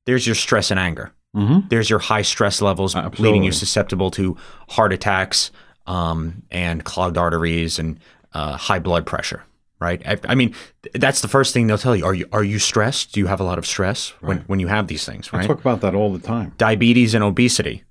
There's 0.07 0.27
your 0.27 0.35
stress 0.35 0.71
and 0.71 0.81
anger. 0.81 1.13
Mm-hmm. 1.37 1.69
There's 1.69 1.91
your 1.91 1.99
high 1.99 2.23
stress 2.23 2.63
levels, 2.63 2.95
leading 3.19 3.43
you 3.43 3.53
susceptible 3.53 4.11
to 4.13 4.37
heart 4.69 4.93
attacks 4.93 5.51
um, 5.87 6.43
and 6.51 6.85
clogged 6.85 7.19
arteries 7.19 7.79
and 7.79 7.99
uh, 8.33 8.57
high 8.57 8.79
blood 8.79 9.05
pressure. 9.07 9.43
Right? 9.81 10.01
I, 10.07 10.19
I 10.29 10.35
mean, 10.35 10.55
that's 10.95 11.21
the 11.21 11.29
first 11.29 11.53
thing 11.53 11.67
they'll 11.67 11.77
tell 11.77 11.97
you. 11.97 12.07
Are 12.07 12.15
you 12.15 12.27
are 12.33 12.45
you 12.45 12.59
stressed? 12.59 13.13
Do 13.13 13.21
you 13.21 13.27
have 13.27 13.41
a 13.41 13.45
lot 13.45 13.59
of 13.59 13.67
stress 13.67 14.11
when, 14.21 14.39
when 14.47 14.61
you 14.61 14.69
have 14.69 14.87
these 14.87 15.05
things? 15.05 15.33
Right. 15.33 15.45
I 15.45 15.47
talk 15.47 15.61
about 15.61 15.81
that 15.83 15.95
all 15.95 16.13
the 16.13 16.21
time. 16.21 16.55
Diabetes 16.57 17.13
and 17.13 17.23
obesity. 17.23 17.83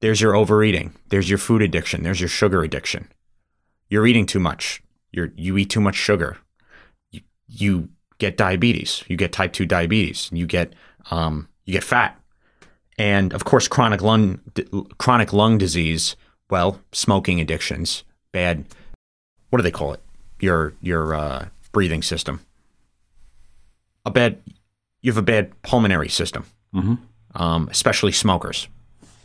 There's 0.00 0.20
your 0.20 0.36
overeating. 0.36 0.94
There's 1.08 1.30
your 1.30 1.38
food 1.38 1.62
addiction. 1.62 2.02
There's 2.02 2.20
your 2.20 2.28
sugar 2.28 2.62
addiction. 2.62 3.10
You're 3.88 4.06
eating 4.06 4.26
too 4.26 4.40
much. 4.40 4.82
You're 5.10 5.32
you 5.36 5.56
eat 5.56 5.70
too 5.70 5.80
much 5.80 5.94
sugar. 5.94 6.36
You, 7.10 7.22
you 7.46 7.88
get 8.18 8.36
diabetes. 8.36 9.02
You 9.08 9.16
get 9.16 9.32
type 9.32 9.52
two 9.52 9.66
diabetes. 9.66 10.28
You 10.32 10.46
get 10.46 10.72
um, 11.10 11.48
you 11.64 11.72
get 11.72 11.84
fat, 11.84 12.20
and 12.98 13.32
of 13.32 13.44
course 13.44 13.68
chronic 13.68 14.02
lung 14.02 14.40
chronic 14.98 15.32
lung 15.32 15.58
disease. 15.58 16.16
Well, 16.50 16.80
smoking 16.92 17.40
addictions, 17.40 18.04
bad. 18.32 18.64
What 19.50 19.58
do 19.58 19.62
they 19.62 19.70
call 19.70 19.92
it? 19.92 20.00
Your 20.40 20.74
your 20.80 21.14
uh, 21.14 21.48
breathing 21.72 22.02
system. 22.02 22.40
A 24.04 24.10
bad. 24.10 24.38
You 25.02 25.10
have 25.12 25.18
a 25.18 25.22
bad 25.22 25.60
pulmonary 25.62 26.08
system, 26.08 26.44
Mm-hmm. 26.74 26.94
um, 27.40 27.68
especially 27.70 28.12
smokers, 28.12 28.66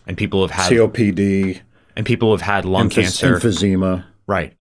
and 0.06 0.16
people 0.18 0.40
who 0.40 0.48
have 0.48 0.66
had 0.66 0.72
COPD, 0.72 1.62
and 1.96 2.06
people 2.06 2.28
who 2.30 2.34
have 2.34 2.42
had 2.42 2.66
lung 2.66 2.90
cancer, 2.90 3.38
emphysema. 3.38 4.06
right? 4.28 4.54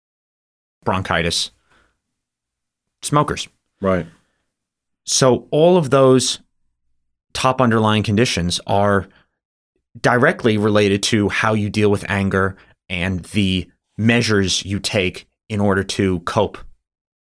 Bronchitis. 0.84 1.50
Smokers. 3.02 3.48
Right. 3.80 4.06
So 5.04 5.48
all 5.50 5.76
of 5.76 5.90
those 5.90 6.40
top 7.32 7.60
underlying 7.60 8.02
conditions 8.02 8.60
are 8.66 9.08
directly 10.00 10.58
related 10.58 11.02
to 11.02 11.28
how 11.28 11.54
you 11.54 11.68
deal 11.70 11.90
with 11.90 12.08
anger 12.08 12.56
and 12.88 13.24
the 13.26 13.70
measures 13.98 14.64
you 14.64 14.78
take 14.78 15.26
in 15.48 15.60
order 15.60 15.84
to 15.84 16.20
cope 16.20 16.58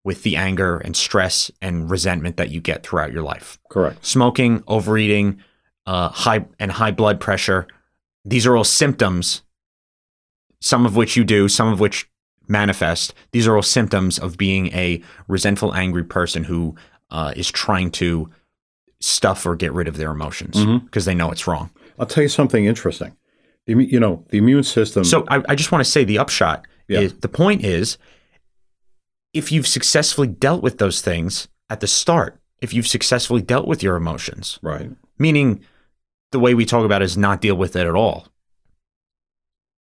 with 0.04 0.24
the 0.24 0.36
anger 0.36 0.78
and 0.78 0.96
stress 0.96 1.50
and 1.62 1.90
resentment 1.90 2.38
that 2.38 2.50
you 2.50 2.60
get 2.60 2.84
throughout 2.84 3.12
your 3.12 3.24
life. 3.24 3.58
Correct. 3.70 4.06
Smoking, 4.06 4.64
overeating, 4.68 5.42
uh, 5.86 6.10
high 6.10 6.46
and 6.60 6.72
high 6.72 6.92
blood 6.92 7.20
pressure. 7.20 7.68
These 8.26 8.46
are 8.46 8.56
all 8.56 8.64
symptoms, 8.64 9.42
some 10.62 10.86
of 10.86 10.96
which 10.96 11.16
you 11.16 11.24
do, 11.24 11.48
some 11.48 11.72
of 11.72 11.80
which 11.80 12.10
manifest. 12.48 13.14
These 13.32 13.48
are 13.48 13.56
all 13.56 13.62
symptoms 13.62 14.20
of 14.20 14.38
being 14.38 14.68
a 14.68 15.02
resentful, 15.28 15.74
angry 15.74 16.04
person 16.04 16.44
who 16.46 16.76
uh, 17.14 17.32
is 17.38 17.50
trying 17.50 17.92
to 17.92 18.30
stuff 19.00 19.46
or 19.46 19.56
get 19.56 19.72
rid 19.72 19.88
of 19.88 19.96
their 19.98 20.12
emotions 20.12 20.56
Mhm. 20.58 20.84
because 20.86 21.06
they 21.06 21.14
know 21.16 21.32
it's 21.32 21.48
wrong. 21.48 21.70
I'll 22.00 22.06
tell 22.06 22.24
you 22.24 22.30
something 22.30 22.66
interesting. 22.66 23.16
The 23.68 23.76
You 23.86 24.00
know, 24.00 24.26
the 24.30 24.38
immune 24.40 24.64
system. 24.64 25.04
So 25.06 25.24
I, 25.30 25.42
I 25.48 25.56
just 25.56 25.72
want 25.72 25.84
to 25.86 25.90
say 25.90 26.04
the 26.04 26.18
upshot 26.20 26.66
Yeah. 26.88 27.00
is 27.02 27.14
the 27.14 27.28
point 27.30 27.64
is 27.64 27.98
if 29.34 29.52
you've 29.52 29.68
successfully 29.68 30.28
dealt 30.28 30.62
with 30.64 30.78
those 30.80 31.02
things 31.02 31.48
at 31.70 31.80
the 31.80 31.88
start, 31.88 32.40
if 32.62 32.74
you've 32.74 32.88
successfully 32.88 33.42
dealt 33.42 33.68
with 33.68 33.82
your 33.84 33.96
emotions, 33.96 34.60
right. 34.62 34.90
meaning 35.18 35.64
the 36.32 36.40
way 36.40 36.54
we 36.54 36.66
talk 36.66 36.84
about 36.86 37.02
is 37.02 37.18
not 37.18 37.42
deal 37.42 37.56
with 37.56 37.76
it 37.76 37.86
at 37.88 37.96
all, 37.96 38.28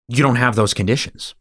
you 0.07 0.21
don't 0.23 0.35
have 0.35 0.55
those 0.55 0.73
conditions. 0.73 1.35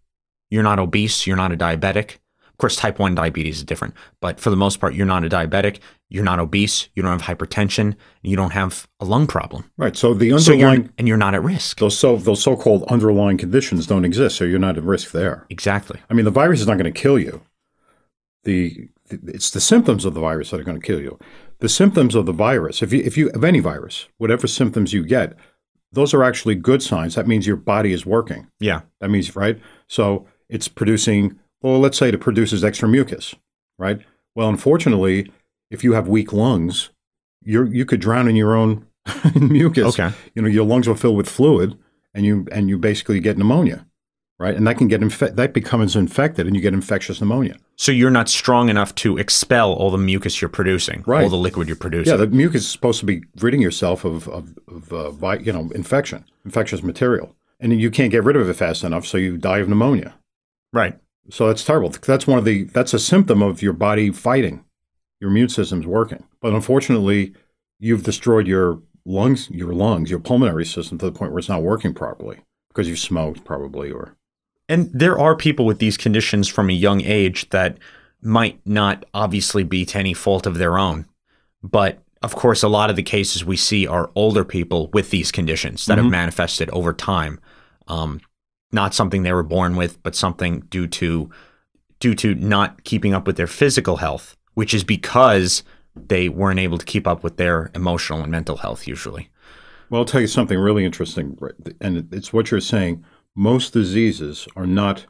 You're 0.51 0.63
not 0.63 0.79
obese. 0.79 1.27
You're 1.27 1.37
not 1.37 1.53
a 1.53 1.57
diabetic. 1.57 2.19
Of 2.61 2.63
course, 2.63 2.77
type 2.77 2.99
1 2.99 3.15
diabetes 3.15 3.57
is 3.57 3.65
different, 3.65 3.95
but 4.21 4.39
for 4.39 4.51
the 4.51 4.57
most 4.57 4.81
part, 4.81 4.93
you're 4.93 5.07
not 5.07 5.25
a 5.25 5.31
diabetic. 5.31 5.79
You're 6.11 6.25
not 6.25 6.39
obese. 6.41 6.91
You 6.95 7.03
don't 7.03 7.19
have 7.19 7.39
hypertension. 7.39 7.97
You 8.21 8.37
don't 8.37 8.51
have 8.51 8.87
a 9.01 9.07
lung 9.07 9.27
problem. 9.27 9.65
Right. 9.79 9.97
So 9.97 10.13
the 10.13 10.39
So 10.39 10.53
you're, 10.53 10.69
underlying 10.69 10.93
and 10.99 11.09
you're 11.09 11.17
not 11.17 11.35
at 11.35 11.43
risk. 11.43 11.79
those 11.79 11.97
so 11.97 12.19
those 12.19 12.43
so-called 12.43 12.85
underlying 12.89 13.39
conditions 13.39 13.87
don't 13.87 14.05
exist, 14.05 14.37
so 14.37 14.45
you're 14.45 14.59
not 14.59 14.77
at 14.77 14.85
risk 14.85 15.13
there. 15.13 15.47
Exactly. 15.49 16.01
I 16.11 16.13
mean, 16.13 16.27
the 16.27 16.31
virus 16.31 16.61
is 16.61 16.67
not 16.67 16.77
going 16.77 16.93
to 16.93 17.01
kill 17.01 17.19
you. 17.19 17.41
The 18.45 18.91
it's 19.09 19.49
the 19.49 19.61
symptoms 19.63 20.05
of 20.05 20.13
the 20.13 20.21
virus 20.21 20.51
that 20.51 20.61
are 20.61 20.65
going 20.65 20.79
to 20.79 20.87
kill 20.87 21.01
you. 21.01 21.19
The 21.61 21.69
symptoms 21.71 22.15
of 22.15 22.27
the 22.27 22.35
virus, 22.35 22.83
if 22.83 22.93
you 22.93 23.03
if 23.03 23.17
you 23.17 23.31
have 23.33 23.43
any 23.43 23.61
virus, 23.61 24.07
whatever 24.19 24.47
symptoms 24.47 24.93
you 24.93 25.03
get, 25.03 25.35
those 25.91 26.13
are 26.13 26.23
actually 26.23 26.57
good 26.57 26.83
signs. 26.83 27.15
That 27.15 27.27
means 27.27 27.47
your 27.47 27.57
body 27.57 27.95
is 27.95 28.05
working. 28.05 28.49
Yeah. 28.59 28.83
That 29.01 29.09
means 29.09 29.35
right. 29.35 29.59
So 29.87 30.27
it's 30.51 30.69
producing. 30.69 31.40
Well, 31.63 31.79
let's 31.79 31.99
say 31.99 32.09
it 32.09 32.21
produces 32.21 32.65
extra 32.65 32.89
mucus, 32.89 33.35
right? 33.79 34.01
Well, 34.35 34.49
unfortunately, 34.49 35.31
if 35.71 35.85
you 35.85 35.93
have 35.93 36.09
weak 36.09 36.33
lungs, 36.33 36.91
you 37.43 37.65
you 37.67 37.85
could 37.85 38.01
drown 38.01 38.29
in 38.29 38.37
your 38.37 38.55
own 38.57 38.87
mucus. 39.35 39.99
Okay. 39.99 40.15
You 40.35 40.43
know, 40.43 40.49
your 40.49 40.65
lungs 40.67 40.89
will 40.89 40.95
fill 40.95 41.15
with 41.15 41.29
fluid, 41.29 41.77
and 42.15 42.25
you 42.25 42.47
and 42.53 42.69
you 42.69 42.79
basically 42.79 43.21
get 43.21 43.37
pneumonia, 43.39 43.87
right? 44.39 44.55
And 44.55 44.67
that 44.67 44.79
can 44.79 44.89
get 44.89 45.01
infe- 45.01 45.35
that 45.37 45.53
becomes 45.53 45.97
infected, 45.97 46.47
and 46.47 46.55
you 46.57 46.63
get 46.63 46.73
infectious 46.75 47.21
pneumonia. 47.21 47.57
So 47.77 47.93
you're 47.93 48.11
not 48.11 48.29
strong 48.29 48.69
enough 48.69 48.95
to 48.97 49.17
expel 49.17 49.73
all 49.73 49.91
the 49.91 49.97
mucus 49.99 50.41
you're 50.43 50.51
producing, 50.51 51.03
Right. 51.07 51.23
all 51.25 51.31
the 51.31 51.37
liquid 51.37 51.67
you're 51.67 51.77
producing. 51.77 52.13
Yeah, 52.13 52.19
the 52.19 52.27
mucus 52.27 52.63
is 52.63 52.69
supposed 52.69 53.01
to 53.01 53.07
be 53.07 53.23
ridding 53.41 53.61
yourself 53.63 54.05
of 54.05 54.29
of, 54.29 54.59
of 54.69 54.93
uh, 54.93 55.11
vi- 55.11 55.39
you 55.39 55.53
know 55.53 55.71
infection, 55.75 56.25
infectious 56.45 56.83
material, 56.83 57.35
and 57.59 57.79
you 57.81 57.91
can't 57.91 58.11
get 58.13 58.25
rid 58.25 58.37
of 58.37 58.49
it 58.49 58.55
fast 58.55 58.85
enough, 58.85 59.07
so 59.07 59.17
you 59.19 59.37
die 59.37 59.59
of 59.59 59.69
pneumonia. 59.69 60.15
right. 60.73 60.99
So 61.29 61.47
that's 61.47 61.65
terrible. 61.65 61.91
That's 61.91 62.27
one 62.27 62.39
of 62.39 62.45
the 62.45 62.65
that's 62.65 62.95
a 62.95 62.99
symptom 62.99 63.43
of 63.43 63.63
your 63.63 63.73
body 63.73 64.11
fighting. 64.11 64.65
Your 65.21 65.31
immune 65.31 65.51
system's 65.51 65.87
working. 65.87 66.25
But 66.41 66.55
unfortunately, 66.55 67.35
you've 67.79 68.03
destroyed 68.05 68.47
your 68.47 68.81
lungs, 69.05 69.51
your 69.51 69.73
lungs, 69.73 70.11
your 70.11 70.19
pulmonary 70.19 70.65
system 70.65 70.99
to 70.99 71.07
the 71.07 71.13
point 71.13 71.33
where 71.33 71.39
it's 71.39 71.49
not 71.49 71.63
working 71.63 71.93
properly 71.95 72.39
because 72.69 72.89
you've 72.89 72.99
smoked 72.99 73.45
probably 73.45 73.91
or 73.91 74.17
And 74.69 74.91
there 74.95 75.19
are 75.19 75.37
people 75.37 75.67
with 75.67 75.79
these 75.79 75.97
conditions 75.97 76.49
from 76.49 76.71
a 76.71 76.75
young 76.75 77.03
age 77.03 77.49
that 77.51 77.79
might 78.23 78.61
not 78.65 79.05
obviously 79.15 79.63
be 79.65 79.85
to 79.87 79.99
any 79.99 80.15
fault 80.15 80.47
of 80.47 80.59
their 80.59 80.79
own. 80.79 81.07
But 81.63 82.03
of 82.23 82.35
course, 82.35 82.63
a 82.63 82.69
lot 82.69 82.91
of 82.91 82.97
the 82.97 83.03
cases 83.03 83.45
we 83.45 83.57
see 83.57 83.87
are 83.87 84.11
older 84.15 84.45
people 84.45 84.89
with 84.93 85.11
these 85.11 85.33
conditions 85.33 85.87
that 85.87 85.97
have 85.99 86.07
Mhm. 86.07 86.11
manifested 86.11 86.69
over 86.71 86.93
time. 86.93 87.41
Um, 87.89 88.21
not 88.73 88.95
something 88.95 89.23
they 89.23 89.33
were 89.33 89.43
born 89.43 89.77
with, 89.77 90.03
but 90.03 90.15
something 90.15 90.61
due 90.71 90.87
to 90.87 91.31
due 92.01 92.15
to 92.15 92.35
not 92.35 92.83
keeping 92.85 93.15
up 93.15 93.27
with 93.27 93.37
their 93.37 93.47
physical 93.47 93.97
health, 93.97 94.37
which 94.55 94.75
is 94.75 94.85
because 94.85 95.63
they 95.95 96.29
weren't 96.29 96.59
able 96.59 96.79
to 96.79 96.87
keep 96.87 97.07
up 97.07 97.23
with 97.23 97.37
their 97.37 97.71
emotional 97.75 98.23
and 98.23 98.33
mental 98.33 98.57
health 98.57 98.87
usually. 98.87 99.29
Well, 99.91 100.01
I'll 100.01 100.07
tell 100.07 100.21
you 100.21 100.27
something 100.27 100.59
really 100.59 100.85
interesting, 100.85 101.37
and 101.81 102.09
it's 102.13 102.33
what 102.33 102.51
you're 102.51 102.61
saying. 102.61 103.05
Most 103.37 103.73
diseases 103.73 104.49
are 104.57 104.67
not 104.67 105.07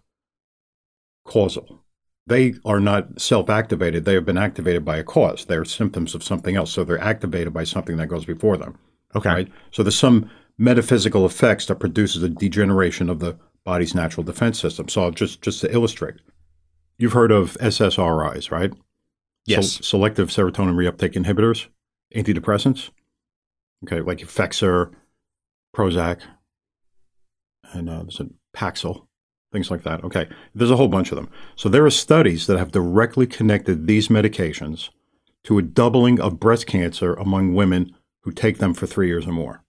causal. 1.25 1.81
They 2.27 2.55
are 2.65 2.81
not 2.81 3.21
self-activated. 3.21 4.05
They 4.05 4.15
have 4.15 4.25
been 4.25 4.39
activated 4.39 4.85
by 4.85 4.97
a 4.97 5.05
cause. 5.05 5.45
They're 5.45 5.65
symptoms 5.65 6.15
of 6.15 6.25
something 6.25 6.57
else, 6.57 6.71
so 6.71 6.85
they're 6.85 6.99
activated 6.99 7.53
by 7.53 7.65
something 7.65 7.97
that 7.99 8.09
goes 8.09 8.25
before 8.25 8.57
them. 8.57 8.79
Okay. 9.15 9.29
Right. 9.29 9.49
So 9.71 9.83
there's 9.83 9.99
some 9.99 10.31
metaphysical 10.57 11.27
effects 11.27 11.67
that 11.67 11.81
produces 11.81 12.23
a 12.23 12.29
degeneration 12.29 13.11
of 13.11 13.21
the 13.21 13.39
body's 13.65 13.95
natural 13.95 14.25
defense 14.25 14.59
system. 14.59 14.89
So 14.89 15.11
just 15.11 15.43
just 15.43 15.61
to 15.61 15.73
illustrate, 15.73 16.17
you've 16.99 17.13
heard 17.13 17.33
of 17.33 17.57
SSRIs, 17.61 18.51
right? 18.51 18.73
Yes. 19.47 19.73
Se- 19.73 19.83
selective 19.83 20.29
serotonin 20.29 20.75
reuptake 20.75 21.15
inhibitors, 21.15 21.67
antidepressants. 22.15 22.91
Okay, 23.85 24.01
like 24.03 24.19
Effexor, 24.19 24.93
Prozac, 25.75 26.21
and 27.73 27.89
uh, 27.89 28.03
there's 28.03 28.21
a 28.21 28.29
Paxil, 28.55 29.07
things 29.53 29.71
like 29.71 29.85
that. 29.85 30.05
Okay, 30.05 30.29
there's 30.55 30.71
a 30.71 30.77
whole 30.77 30.89
bunch 30.89 31.11
of 31.11 31.17
them. 31.17 31.31
So 31.57 31.69
there 31.69 31.87
are 31.87 31.91
studies 31.91 32.47
that 32.47 32.59
have 32.59 32.73
directly 32.73 33.27
connected 33.27 33.87
these 33.87 34.09
medications 34.09 34.91
to 35.45 35.57
a 35.59 35.63
doubling 35.63 36.21
of 36.21 36.39
breast 36.39 36.67
cancer 36.67 37.15
among 37.15 37.55
women 37.55 37.95
who 38.23 38.33
take 38.33 38.59
them 38.59 38.75
for 38.75 38.87
three 38.87 39.07
years 39.07 39.27
or 39.27 39.33
more. 39.33 39.65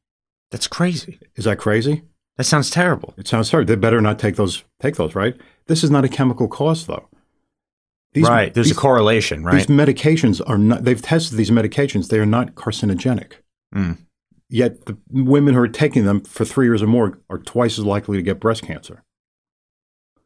That's 0.49 0.67
crazy. 0.67 1.19
Is 1.35 1.45
that 1.45 1.57
crazy? 1.57 2.03
That 2.41 2.45
sounds 2.45 2.71
terrible. 2.71 3.13
It 3.17 3.27
sounds 3.27 3.51
terrible. 3.51 3.67
They 3.67 3.75
better 3.75 4.01
not 4.01 4.17
take 4.17 4.35
those. 4.35 4.63
Take 4.79 4.95
those, 4.95 5.13
right? 5.13 5.39
This 5.67 5.83
is 5.83 5.91
not 5.91 6.03
a 6.03 6.09
chemical 6.09 6.47
cause, 6.47 6.87
though. 6.87 7.07
These, 8.13 8.27
right. 8.27 8.51
There's 8.51 8.69
these, 8.69 8.75
a 8.75 8.79
correlation, 8.79 9.43
right? 9.43 9.57
These 9.57 9.67
medications 9.67 10.41
are 10.47 10.57
not. 10.57 10.83
They've 10.83 10.99
tested 10.99 11.37
these 11.37 11.51
medications. 11.51 12.07
They 12.07 12.17
are 12.17 12.25
not 12.25 12.55
carcinogenic. 12.55 13.33
Mm. 13.75 13.99
Yet 14.49 14.87
the 14.87 14.97
women 15.11 15.53
who 15.53 15.59
are 15.59 15.67
taking 15.67 16.05
them 16.05 16.21
for 16.21 16.43
three 16.43 16.65
years 16.65 16.81
or 16.81 16.87
more 16.87 17.19
are 17.29 17.37
twice 17.37 17.77
as 17.77 17.85
likely 17.85 18.17
to 18.17 18.23
get 18.23 18.39
breast 18.39 18.63
cancer. 18.63 19.03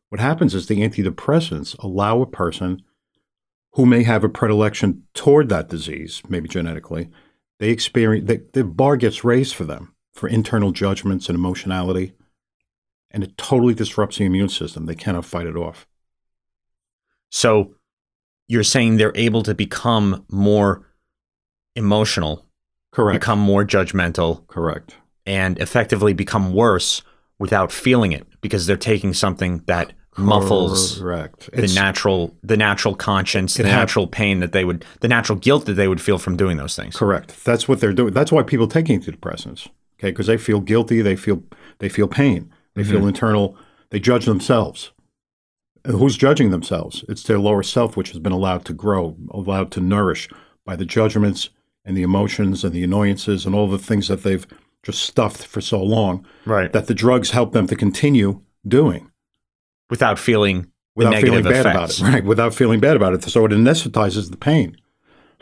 What 0.08 0.22
happens 0.22 0.56
is 0.56 0.68
the 0.68 0.88
antidepressants 0.88 1.78
allow 1.80 2.22
a 2.22 2.26
person 2.26 2.82
who 3.74 3.86
may 3.86 4.04
have 4.04 4.24
a 4.24 4.30
predilection 4.30 5.04
toward 5.14 5.50
that 5.50 5.68
disease, 5.68 6.22
maybe 6.30 6.48
genetically, 6.48 7.10
they 7.60 7.72
experience 7.72 8.26
they, 8.30 8.38
the 8.54 8.64
bar 8.64 8.96
gets 8.96 9.26
raised 9.26 9.54
for 9.54 9.66
them 9.66 9.95
for 10.16 10.28
internal 10.30 10.72
judgments 10.72 11.28
and 11.30 11.36
emotionality, 11.36 12.14
and 13.12 13.24
it 13.24 13.38
totally 13.38 13.74
disrupts 13.74 14.18
the 14.18 14.26
immune 14.26 14.50
system. 14.50 14.86
They 14.86 14.96
cannot 14.96 15.26
fight 15.26 15.46
it 15.46 15.56
off. 15.58 15.86
So 17.30 17.76
you're 18.48 18.64
saying 18.64 18.98
they're 18.98 19.12
able 19.16 19.44
to 19.44 19.54
become 19.54 20.26
more 20.30 20.88
emotional, 21.76 22.46
Correct. 22.92 23.20
become 23.20 23.40
more 23.40 23.66
judgmental, 23.66 24.48
Correct. 24.48 24.96
and 25.26 25.60
effectively 25.60 26.14
become 26.14 26.54
worse 26.54 27.02
without 27.38 27.72
feeling 27.72 28.14
it 28.14 28.26
because 28.40 28.66
they're 28.66 28.78
taking 28.78 29.14
something 29.14 29.62
that 29.68 29.92
muffles 30.18 31.00
Correct. 31.00 31.50
the 31.52 31.68
natural 31.76 32.34
the 32.42 32.56
natural 32.56 32.96
conscience, 32.96 33.56
the 33.56 33.64
hap- 33.64 33.80
natural 33.80 34.08
pain 34.08 34.40
that 34.40 34.54
they 34.54 34.64
would 34.64 34.86
the 35.02 35.10
natural 35.10 35.38
guilt 35.38 35.66
that 35.66 35.74
they 35.74 35.90
would 35.90 36.00
feel 36.00 36.18
from 36.18 36.38
doing 36.38 36.56
those 36.56 36.74
things. 36.74 36.96
Correct. 36.96 37.44
That's 37.44 37.68
what 37.68 37.82
they're 37.82 37.92
doing. 37.92 38.14
That's 38.14 38.32
why 38.32 38.44
people 38.44 38.68
take 38.70 38.86
antidepressants. 38.86 39.68
Okay, 40.00 40.12
because 40.12 40.28
they 40.28 40.38
feel 40.38 40.60
guilty. 40.62 41.02
They 41.02 41.16
feel 41.16 41.44
they 41.80 41.90
feel 41.90 42.08
pain. 42.08 42.52
They 42.76 42.84
feel 42.84 43.08
internal. 43.08 43.58
They 43.90 44.00
judge 44.00 44.26
themselves. 44.26 44.92
Who's 45.86 46.18
judging 46.18 46.50
themselves? 46.50 47.06
It's 47.08 47.24
their 47.24 47.40
lower 47.40 47.64
self, 47.64 47.96
which 47.96 48.10
has 48.10 48.20
been 48.20 48.32
allowed 48.34 48.66
to 48.66 48.74
grow, 48.74 49.16
allowed 49.32 49.72
to 49.74 49.80
nourish 49.82 50.28
by 50.66 50.76
the 50.76 50.84
judgments 50.86 51.50
and 51.86 51.96
the 51.96 52.02
emotions 52.02 52.64
and 52.64 52.74
the 52.74 52.84
annoyances 52.84 53.46
and 53.46 53.54
all 53.56 53.68
the 53.70 53.78
things 53.78 54.08
that 54.08 54.24
they've 54.24 54.46
just 54.84 55.04
stuffed 55.04 55.46
for 55.46 55.62
so 55.62 55.82
long 55.82 56.26
Right. 56.46 56.74
that 56.74 56.88
the 56.88 56.94
drugs 56.96 57.32
help 57.32 57.54
them 57.54 57.68
to 57.68 57.76
continue 57.76 58.42
doing 58.68 59.10
without 59.90 60.18
feeling 60.20 60.72
without 60.96 61.22
feeling 61.22 61.44
bad 61.44 61.66
effects. 61.68 62.00
about 62.00 62.10
it. 62.10 62.14
Right, 62.14 62.26
without 62.26 62.54
feeling 62.56 62.80
bad 62.80 62.96
about 62.96 63.14
it. 63.14 63.24
So 63.24 63.46
it 63.46 63.52
anesthetizes 63.52 64.32
the 64.32 64.38
pain. 64.38 64.78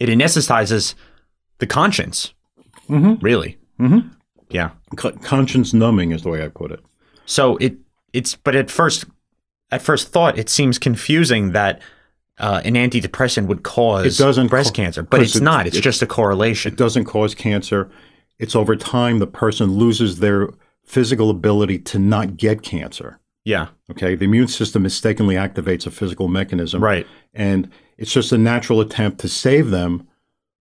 It 0.00 0.08
anesthetizes 0.08 0.94
the 1.58 1.66
conscience. 1.66 2.32
Mm-hmm. 2.88 3.22
Really. 3.24 3.58
Mm-hmm. 3.80 4.08
Yeah. 4.50 4.70
conscience 4.96 5.72
numbing 5.72 6.10
is 6.12 6.22
the 6.22 6.28
way 6.28 6.44
I 6.44 6.48
put 6.48 6.72
it. 6.72 6.80
So 7.26 7.56
it 7.58 7.76
it's 8.12 8.34
but 8.34 8.54
at 8.56 8.70
first 8.70 9.04
at 9.70 9.80
first 9.82 10.08
thought 10.08 10.38
it 10.38 10.48
seems 10.48 10.78
confusing 10.78 11.52
that 11.52 11.80
uh, 12.38 12.60
an 12.64 12.74
antidepressant 12.74 13.46
would 13.46 13.62
cause 13.62 14.06
It 14.18 14.22
doesn't 14.22 14.48
breast 14.48 14.70
co- 14.74 14.82
cancer, 14.82 15.02
but 15.02 15.20
it's 15.22 15.36
it- 15.36 15.42
not. 15.42 15.66
It's 15.66 15.76
it- 15.76 15.82
just 15.82 16.02
a 16.02 16.06
correlation. 16.06 16.72
It 16.72 16.78
doesn't 16.78 17.04
cause 17.04 17.34
cancer. 17.34 17.90
It's 18.38 18.56
over 18.56 18.74
time 18.76 19.18
the 19.18 19.26
person 19.26 19.72
loses 19.74 20.18
their 20.20 20.48
physical 20.84 21.30
ability 21.30 21.78
to 21.78 21.98
not 21.98 22.36
get 22.36 22.62
cancer. 22.62 23.18
yeah. 23.44 23.68
Okay, 23.90 24.14
the 24.16 24.24
immune 24.24 24.48
system 24.48 24.82
mistakenly 24.82 25.34
activates 25.34 25.86
a 25.86 25.90
physical 25.90 26.26
mechanism, 26.28 26.82
Right. 26.82 27.06
And 27.34 27.68
it's 27.98 28.12
just 28.12 28.32
a 28.32 28.38
natural 28.38 28.80
attempt 28.80 29.18
to 29.20 29.28
save 29.28 29.70
them 29.70 30.06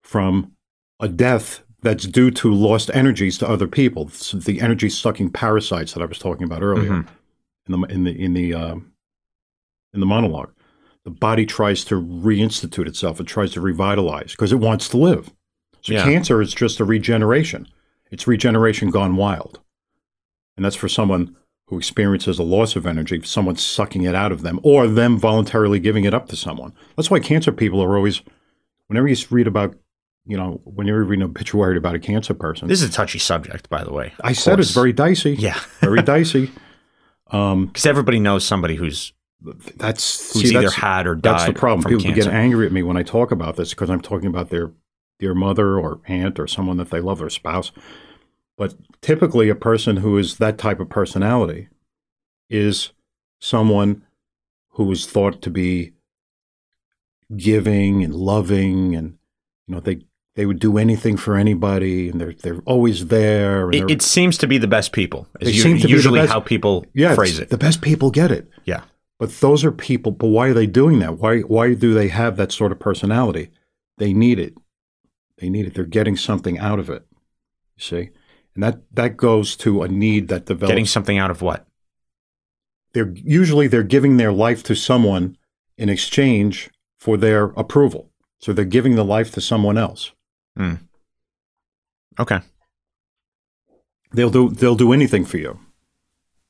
from 0.03 0.51
a 0.99 1.08
death 1.08 1.63
that's 1.82 2.06
due 2.06 2.32
to 2.32 2.54
lost 2.54 2.89
energies 2.94 3.38
to 3.39 3.48
other 3.48 3.68
people. 3.68 4.10
So 4.10 4.38
the 4.38 4.62
energy 4.62 4.89
sucking 4.89 5.32
parasites 5.32 5.94
that 5.94 6.02
I 6.02 6.06
was 6.06 6.20
talking 6.20 6.44
about 6.44 6.62
earlier 6.62 6.89
Mhm. 6.92 7.08
in 7.68 7.72
the 7.82 7.88
in 7.88 8.04
the 8.04 8.12
in 8.24 8.34
the 8.34 8.54
um, 8.54 8.92
in 9.94 10.00
the 10.00 10.06
monologue. 10.06 10.52
The 11.06 11.12
body 11.12 11.46
tries 11.46 11.84
to 11.86 11.96
reinstitute 11.96 12.88
itself. 12.88 13.20
It 13.20 13.26
tries 13.28 13.52
to 13.54 13.62
revitalize 13.62 14.32
because 14.32 14.52
it 14.52 14.60
wants 14.60 14.89
to 14.89 14.98
live. 14.98 15.32
So 15.82 15.94
Yeah. 15.94 16.04
cancer 16.04 16.42
is 16.42 16.54
just 16.54 16.80
a 16.80 16.86
regeneration. 16.86 17.68
It's 18.12 18.28
regeneration 18.28 18.89
gone 18.92 19.15
wild, 19.15 19.60
and 20.58 20.65
that's 20.65 20.76
for 20.76 20.89
someone 20.89 21.36
who 21.68 21.78
experiences 21.78 22.39
a 22.39 22.44
loss 22.44 22.76
of 22.76 22.86
energy, 22.88 23.22
someone 23.24 23.56
sucking 23.56 24.02
it 24.04 24.15
out 24.15 24.32
of 24.32 24.42
them, 24.42 24.60
or 24.63 24.88
them 24.88 25.18
voluntarily 25.20 25.80
giving 25.80 26.04
it 26.04 26.13
up 26.15 26.28
to 26.28 26.36
someone. 26.36 26.74
That's 26.98 27.12
why 27.12 27.20
cancer 27.20 27.52
people 27.52 27.82
are 27.82 27.96
always. 27.96 28.22
Whenever 28.88 29.08
you 29.08 29.15
read 29.30 29.46
about, 29.48 29.76
you 30.30 30.38
know, 30.38 30.62
when 30.63 30.86
you're 30.86 31.04
reading 31.04 31.24
an 31.24 31.32
obituary 31.32 31.76
about 31.76 31.96
a 31.96 32.00
cancer 32.00 32.36
person, 32.36 32.68
This 32.68 32.84
is 32.84 32.89
a 32.89 32.94
touchy 32.94 33.18
subject, 33.18 33.68
by 33.68 33.84
the 33.84 33.92
way. 33.92 34.13
I 34.24 34.30
Of 34.32 34.38
said 34.38 34.60
it's 34.60 34.70
very 34.72 34.94
dicey. 34.94 35.34
Yeah. 35.34 35.60
very 35.82 36.02
dicey. 36.02 36.52
Um, 37.32 37.68
Because 37.68 37.86
everybody 37.86 38.20
knows 38.20 38.44
somebody 38.44 38.76
who's 38.76 39.13
that's 39.78 40.34
who's 40.34 40.50
see, 40.50 40.56
either 40.56 40.62
that's, 40.63 40.74
had 40.74 41.06
or 41.06 41.13
died 41.13 41.22
that's 41.34 41.46
the 41.46 41.54
problem. 41.54 41.84
People 41.84 42.04
cancer. 42.04 42.24
get 42.24 42.34
angry 42.34 42.65
at 42.65 42.72
me 42.72 42.82
when 42.82 42.98
I 42.98 43.04
talk 43.04 43.30
about 43.32 43.56
this 43.56 43.70
because 43.70 43.92
I'm 43.92 44.02
talking 44.02 44.26
about 44.28 44.50
their 44.50 44.72
their 45.20 45.36
mother 45.36 45.78
or 45.78 46.00
aunt 46.08 46.39
or 46.39 46.48
someone 46.48 46.78
that 46.78 46.89
they 46.89 47.00
love, 47.00 47.20
their 47.20 47.30
spouse. 47.30 47.72
But 48.58 48.74
typically, 49.02 49.48
a 49.50 49.54
person 49.54 49.98
who 49.98 50.18
is 50.18 50.38
that 50.38 50.58
type 50.58 50.80
of 50.80 50.89
personality 50.89 51.68
is 52.50 52.94
someone 53.39 54.02
who 54.72 54.92
is 54.92 55.06
thought 55.06 55.39
to 55.44 55.52
be 55.52 55.94
giving 57.38 58.04
and 58.04 58.15
loving, 58.15 58.96
and 58.96 59.18
you 59.68 59.76
know 59.76 59.80
they 59.82 60.02
they 60.39 60.45
would 60.45 60.60
do 60.60 60.78
anything 60.78 61.17
for 61.17 61.36
anybody, 61.36 62.08
and 62.08 62.21
they're 62.21 62.32
they're 62.34 62.62
always 62.65 63.08
there. 63.08 63.65
And 63.65 63.75
It, 63.75 63.80
they're- 63.80 63.89
it 63.97 64.02
seems 64.02 64.38
to 64.38 64.47
be 64.47 64.58
the 64.58 64.67
best 64.69 64.93
people. 64.93 65.28
Is 65.41 65.47
They 65.49 65.54
u- 65.58 65.63
to 65.63 65.73
be 65.73 65.82
the 65.82 65.89
usually 65.89 66.19
best- 66.21 66.32
how 66.32 66.39
people 66.39 66.86
yeah, 66.93 67.13
phrase 67.13 67.39
it. 67.39 67.49
The 67.49 67.58
best 67.58 67.82
people 67.82 68.10
get 68.10 68.32
it. 68.32 68.47
Yeah. 68.63 68.84
But 69.19 69.32
those 69.41 69.65
are 69.65 69.71
people. 69.73 70.13
But 70.13 70.28
why 70.28 70.47
are 70.47 70.54
they 70.54 70.65
doing 70.65 70.99
that? 70.99 71.17
Why 71.19 71.41
why 71.41 71.73
do 71.73 71.93
they 71.93 72.08
have 72.08 72.38
that 72.38 72.54
sort 72.54 72.71
of 72.71 72.80
personality? 72.80 73.49
They 73.97 74.13
need 74.13 74.39
it. 74.39 74.54
They 75.39 75.49
need 75.49 75.65
it. 75.67 75.73
They're 75.73 75.84
getting 75.99 76.15
something 76.15 76.58
out 76.58 76.80
of 76.80 76.89
it. 76.89 77.06
You 77.75 77.84
see, 77.84 78.10
and 78.56 78.63
that 78.63 78.75
that 78.93 79.17
goes 79.17 79.58
to 79.58 79.82
a 79.84 79.89
need 79.89 80.30
that 80.30 80.45
develops. 80.45 80.71
Getting 80.71 80.86
something 80.86 81.17
out 81.17 81.32
of 81.32 81.41
what? 81.41 81.65
they're 82.93 83.13
usually 83.15 83.67
they're 83.67 83.84
giving 83.84 84.17
their 84.17 84.32
life 84.32 84.63
to 84.63 84.75
someone 84.75 85.38
in 85.78 85.89
exchange 85.89 86.69
for 86.97 87.17
their 87.17 87.45
approval. 87.56 88.10
So 88.39 88.52
they're 88.54 88.65
giving 88.78 88.95
the 88.95 89.06
life 89.06 89.32
to 89.34 89.41
someone 89.41 89.78
else. 89.78 90.12
Okay. 92.19 92.39
They'll 94.12 94.30
do 94.30 94.50
they'll 94.50 94.76
do 94.76 94.91
anything 94.93 95.26
for 95.26 95.38
you. 95.38 95.60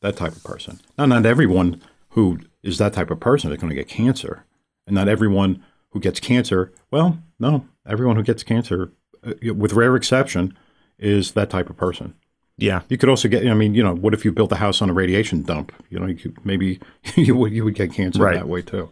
That 0.01 0.15
type 0.15 0.35
of 0.35 0.43
person. 0.43 0.79
Now, 0.97 1.05
not 1.05 1.25
everyone 1.25 1.81
who 2.09 2.39
is 2.63 2.77
that 2.77 2.93
type 2.93 3.11
of 3.11 3.19
person 3.19 3.51
is 3.51 3.57
going 3.57 3.69
to 3.69 3.75
get 3.75 3.87
cancer, 3.89 4.45
and 4.87 4.95
not 4.95 5.09
everyone 5.09 5.63
who 5.89 5.99
gets 5.99 6.19
cancer. 6.21 6.71
Well, 6.89 7.19
no, 7.39 7.67
everyone 7.85 8.15
who 8.15 8.23
gets 8.23 8.43
cancer, 8.43 8.93
uh, 9.25 9.33
with 9.53 9.73
rare 9.73 9.95
exception, 9.97 10.57
is 10.97 11.33
that 11.33 11.49
type 11.49 11.69
of 11.69 11.75
person. 11.75 12.15
Yeah. 12.57 12.81
You 12.89 12.97
could 12.97 13.09
also 13.09 13.27
get. 13.27 13.45
I 13.45 13.53
mean, 13.53 13.73
you 13.73 13.83
know, 13.83 13.93
what 13.95 14.13
if 14.13 14.23
you 14.23 14.31
built 14.31 14.51
a 14.53 14.55
house 14.57 14.81
on 14.81 14.89
a 14.89 14.93
radiation 14.93 15.43
dump? 15.43 15.73
You 15.89 15.99
know, 15.99 16.05
you 16.07 16.15
could, 16.15 16.45
maybe 16.45 16.79
you 17.15 17.35
would 17.35 17.51
you 17.51 17.65
would 17.65 17.75
get 17.75 17.93
cancer 17.93 18.23
Right. 18.23 18.35
that 18.35 18.47
way 18.47 18.61
too. 18.61 18.89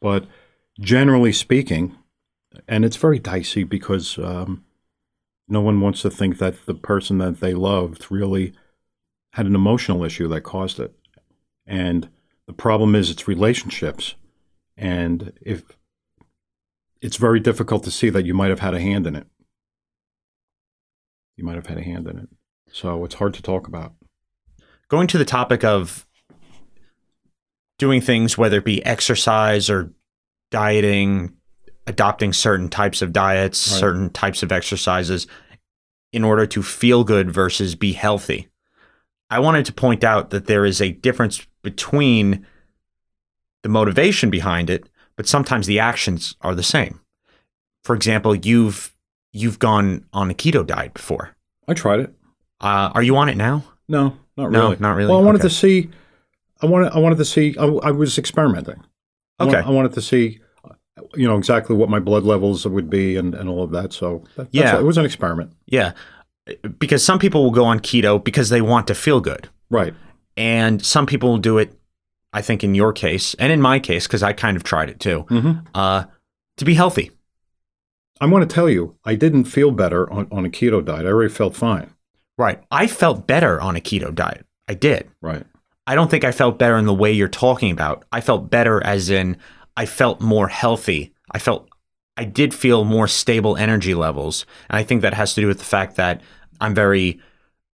But 0.00 0.24
generally 0.78 1.32
speaking, 1.32 1.96
and 2.68 2.84
it's 2.84 2.96
very 2.96 3.18
dicey 3.18 3.64
because 3.64 4.18
um, 4.18 4.64
no 5.48 5.60
one 5.60 5.80
wants 5.80 6.02
to 6.02 6.10
think 6.10 6.38
that 6.38 6.66
the 6.66 6.74
person 6.74 7.18
that 7.18 7.40
they 7.40 7.54
loved 7.54 8.10
really 8.10 8.52
had 9.32 9.46
an 9.46 9.54
emotional 9.54 10.04
issue 10.04 10.28
that 10.28 10.42
caused 10.42 10.78
it. 10.78 10.94
And 11.66 12.08
the 12.46 12.52
problem 12.52 12.94
is, 12.94 13.10
it's 13.10 13.26
relationships, 13.26 14.14
and 14.76 15.32
if 15.40 15.62
it's 17.04 17.18
very 17.18 17.38
difficult 17.38 17.84
to 17.84 17.90
see 17.90 18.08
that 18.08 18.24
you 18.24 18.32
might 18.32 18.48
have 18.48 18.60
had 18.60 18.72
a 18.72 18.80
hand 18.80 19.06
in 19.06 19.14
it. 19.14 19.26
You 21.36 21.44
might 21.44 21.56
have 21.56 21.66
had 21.66 21.76
a 21.76 21.82
hand 21.82 22.08
in 22.08 22.18
it. 22.18 22.28
So 22.72 23.04
it's 23.04 23.16
hard 23.16 23.34
to 23.34 23.42
talk 23.42 23.66
about. 23.66 23.92
Going 24.88 25.06
to 25.08 25.18
the 25.18 25.24
topic 25.26 25.64
of 25.64 26.06
doing 27.78 28.00
things, 28.00 28.38
whether 28.38 28.56
it 28.56 28.64
be 28.64 28.84
exercise 28.86 29.68
or 29.68 29.92
dieting, 30.50 31.34
adopting 31.86 32.32
certain 32.32 32.68
types 32.68 33.02
of 33.02 33.12
diets, 33.12 33.70
Right. 33.70 33.80
certain 33.80 34.10
types 34.10 34.42
of 34.42 34.50
exercises 34.52 35.26
in 36.12 36.24
order 36.24 36.46
to 36.46 36.62
feel 36.62 37.04
good 37.04 37.30
versus 37.30 37.74
be 37.74 37.92
healthy. 37.92 38.48
I 39.30 39.38
wanted 39.40 39.64
to 39.66 39.72
point 39.72 40.04
out 40.04 40.30
that 40.30 40.46
there 40.46 40.64
is 40.64 40.80
a 40.80 40.92
difference 40.92 41.46
between 41.62 42.46
the 43.62 43.68
motivation 43.68 44.30
behind 44.30 44.70
it, 44.70 44.88
but 45.16 45.26
sometimes 45.26 45.66
the 45.66 45.78
actions 45.80 46.36
are 46.40 46.54
the 46.54 46.62
same. 46.62 47.00
For 47.82 47.94
example, 47.94 48.34
you've 48.34 48.92
you've 49.32 49.58
gone 49.58 50.04
on 50.12 50.30
a 50.30 50.34
keto 50.34 50.64
diet 50.66 50.94
before. 50.94 51.34
I 51.66 51.74
tried 51.74 52.00
it. 52.00 52.14
Uh, 52.60 52.90
are 52.94 53.02
you 53.02 53.16
on 53.16 53.28
it 53.28 53.36
now? 53.36 53.64
No, 53.88 54.16
not 54.36 54.50
No, 54.52 54.66
really. 54.68 54.76
not 54.78 54.96
really? 54.96 55.10
Well, 55.10 55.18
I 55.20 55.22
wanted 55.24 55.40
Okay. 55.40 55.48
to 55.48 55.54
see. 55.54 55.90
I 56.62 56.66
wanted. 56.66 56.92
I 56.92 56.98
wanted 56.98 57.18
to 57.18 57.24
see. 57.24 57.56
I, 57.58 57.64
I 57.64 57.90
was 57.90 58.16
experimenting. 58.18 58.82
I 59.40 59.44
Okay. 59.46 59.58
I 59.58 59.70
wanted 59.70 59.92
to 59.94 60.00
see, 60.00 60.40
you 61.14 61.26
know, 61.26 61.36
exactly 61.36 61.74
what 61.76 61.88
my 61.88 61.98
blood 61.98 62.22
levels 62.24 62.66
would 62.66 62.88
be 62.88 63.16
and, 63.16 63.34
and 63.34 63.48
all 63.48 63.62
of 63.62 63.70
that. 63.72 63.92
So 63.92 64.24
that, 64.36 64.48
Yeah. 64.52 64.78
it 64.78 64.84
was 64.84 64.96
an 64.98 65.04
experiment. 65.04 65.52
Yeah. 65.66 65.92
Because 66.78 67.04
some 67.04 67.18
people 67.18 67.42
will 67.42 67.50
go 67.50 67.64
on 67.64 67.80
keto 67.80 68.22
because 68.22 68.48
they 68.48 68.60
want 68.60 68.86
to 68.88 68.94
feel 68.94 69.20
good. 69.20 69.48
Right. 69.70 69.94
And 70.36 70.84
some 70.84 71.06
people 71.06 71.30
will 71.30 71.38
do 71.38 71.58
it, 71.58 71.72
I 72.32 72.42
think 72.42 72.62
in 72.62 72.74
your 72.74 72.92
case, 72.92 73.34
and 73.34 73.52
in 73.52 73.60
my 73.60 73.78
case, 73.78 74.06
because 74.06 74.22
I 74.22 74.32
kind 74.32 74.56
of 74.56 74.62
tried 74.62 74.90
it 74.90 75.00
too, 75.00 75.24
Mm-hmm. 75.30 75.66
uh, 75.74 76.04
to 76.58 76.64
be 76.64 76.74
healthy. 76.74 77.10
I 78.20 78.26
want 78.26 78.48
to 78.48 78.52
tell 78.54 78.68
you, 78.70 78.96
I 79.04 79.16
didn't 79.16 79.44
feel 79.44 79.70
better 79.72 80.10
on, 80.12 80.28
on 80.30 80.44
a 80.44 80.48
keto 80.48 80.84
diet. 80.84 81.06
I 81.06 81.08
already 81.08 81.32
felt 81.32 81.56
fine. 81.56 81.90
Right. 82.38 82.62
I 82.70 82.86
felt 82.86 83.26
better 83.26 83.60
on 83.60 83.74
a 83.76 83.80
keto 83.80 84.14
diet. 84.14 84.46
I 84.68 84.74
did. 84.74 85.08
Right. 85.20 85.44
I 85.86 85.94
don't 85.94 86.10
think 86.10 86.24
I 86.24 86.32
felt 86.32 86.58
better 86.58 86.76
in 86.78 86.86
the 86.86 86.94
way 86.94 87.12
you're 87.12 87.28
talking 87.28 87.70
about. 87.70 88.04
I 88.12 88.20
felt 88.20 88.50
better 88.50 88.82
as 88.84 89.10
in 89.10 89.36
I 89.76 89.86
felt 89.86 90.20
more 90.20 90.48
healthy. 90.48 91.12
I 91.30 91.38
felt 91.38 91.68
I 92.16 92.24
did 92.24 92.54
feel 92.54 92.84
more 92.84 93.08
stable 93.08 93.56
energy 93.56 93.94
levels. 93.94 94.46
And 94.70 94.78
I 94.78 94.82
think 94.84 95.02
that 95.02 95.14
has 95.14 95.34
to 95.34 95.40
do 95.40 95.48
with 95.48 95.58
the 95.58 95.64
fact 95.64 95.96
that 95.96 96.20
I'm 96.60 96.74
very 96.74 97.20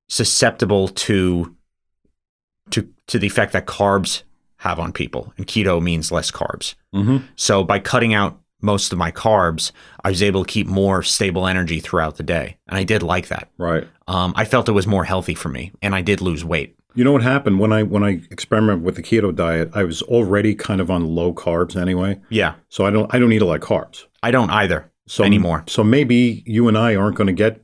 susceptible 0.09 0.89
to 0.89 1.55
to 2.71 2.89
to 3.09 3.19
the 3.19 3.27
effect 3.27 3.53
that 3.53 3.67
carbs 3.67 4.23
have 4.59 4.79
on 4.79 4.93
people. 4.93 5.33
And 5.37 5.47
keto 5.47 5.81
means 5.81 6.13
less 6.13 6.31
carbs. 6.31 6.75
Mm-hmm. 6.95 7.19
So 7.37 7.65
by 7.65 7.79
cutting 7.79 8.15
out 8.15 8.41
most 8.63 8.93
of 8.93 8.99
my 8.99 9.11
carbs, 9.11 9.73
I 10.05 10.11
was 10.11 10.23
able 10.23 10.45
to 10.45 10.53
keep 10.53 10.67
more 10.67 11.03
stable 11.03 11.47
energy 11.47 11.81
throughout 11.81 12.17
the 12.17 12.23
day. 12.23 12.59
And 12.69 12.77
I 12.77 12.85
did 12.85 13.03
like 13.03 13.29
that. 13.29 13.49
Right. 13.57 13.87
Um, 14.07 14.35
I 14.37 14.45
felt 14.45 14.69
it 14.69 14.73
was 14.73 14.87
more 14.87 15.05
healthy 15.05 15.35
for 15.35 15.49
me 15.49 15.73
and 15.81 15.95
I 15.95 16.03
did 16.03 16.21
lose 16.21 16.45
weight. 16.45 16.77
You 16.95 17.05
know 17.05 17.13
what 17.13 17.23
happened 17.23 17.61
when 17.61 17.73
I 17.73 17.83
when 17.85 18.03
I 18.03 18.21
experimented 18.31 18.83
with 18.85 18.97
the 18.97 19.03
keto 19.03 19.35
diet? 19.35 19.71
I 19.75 19.85
was 19.85 20.03
already 20.03 20.55
kind 20.55 20.81
of 20.81 20.91
on 20.91 21.15
low 21.15 21.33
carbs 21.33 21.81
anyway, 21.81 22.21
Yeah. 22.31 22.55
so 22.69 22.85
I 22.85 22.91
don't 22.91 23.13
I 23.15 23.19
don't 23.19 23.33
eat 23.33 23.43
a 23.43 23.45
lot 23.47 23.63
of 23.63 23.69
carbs. 23.69 24.05
I 24.23 24.31
don't 24.31 24.51
either. 24.51 24.91
so 25.07 25.25
anymore. 25.25 25.65
So 25.69 25.83
maybe 25.85 26.43
you 26.47 26.69
and 26.69 26.77
I 26.77 26.95
aren't 26.97 27.17
going 27.17 27.27
to 27.29 27.33
get, 27.33 27.63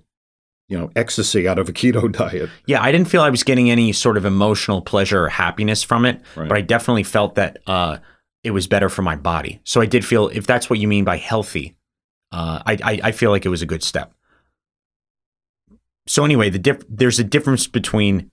you 0.68 0.78
know, 0.78 0.90
ecstasy 0.96 1.46
out 1.48 1.58
of 1.58 1.68
a 1.68 1.72
keto 1.80 2.10
diet. 2.10 2.50
Yeah, 2.66 2.82
I 2.82 2.92
didn't 2.92 3.08
feel 3.08 3.22
I 3.22 3.30
was 3.30 3.42
getting 3.42 3.70
any 3.70 3.92
sort 3.92 4.16
of 4.16 4.24
emotional 4.24 4.80
pleasure 4.80 5.24
or 5.24 5.28
happiness 5.28 5.82
from 5.82 6.04
it, 6.06 6.20
Right. 6.36 6.48
but 6.48 6.56
I 6.58 6.60
definitely 6.60 7.02
felt 7.04 7.34
that 7.34 7.58
uh, 7.66 7.98
it 8.44 8.52
was 8.52 8.66
better 8.68 8.88
for 8.88 9.02
my 9.02 9.16
body. 9.16 9.60
So 9.64 9.80
I 9.80 9.86
did 9.86 10.04
feel, 10.04 10.28
if 10.28 10.46
that's 10.46 10.70
what 10.70 10.78
you 10.78 10.86
mean 10.88 11.04
by 11.04 11.16
healthy, 11.18 11.76
uh, 12.32 12.62
I, 12.64 12.78
I 12.82 13.00
I 13.08 13.12
feel 13.12 13.30
like 13.30 13.44
it 13.44 13.48
was 13.50 13.62
a 13.62 13.66
good 13.66 13.82
step. 13.82 14.12
So 16.06 16.24
anyway, 16.24 16.50
the 16.50 16.58
diff- 16.58 16.84
there's 16.88 17.18
a 17.18 17.24
difference 17.24 17.66
between 17.66 18.30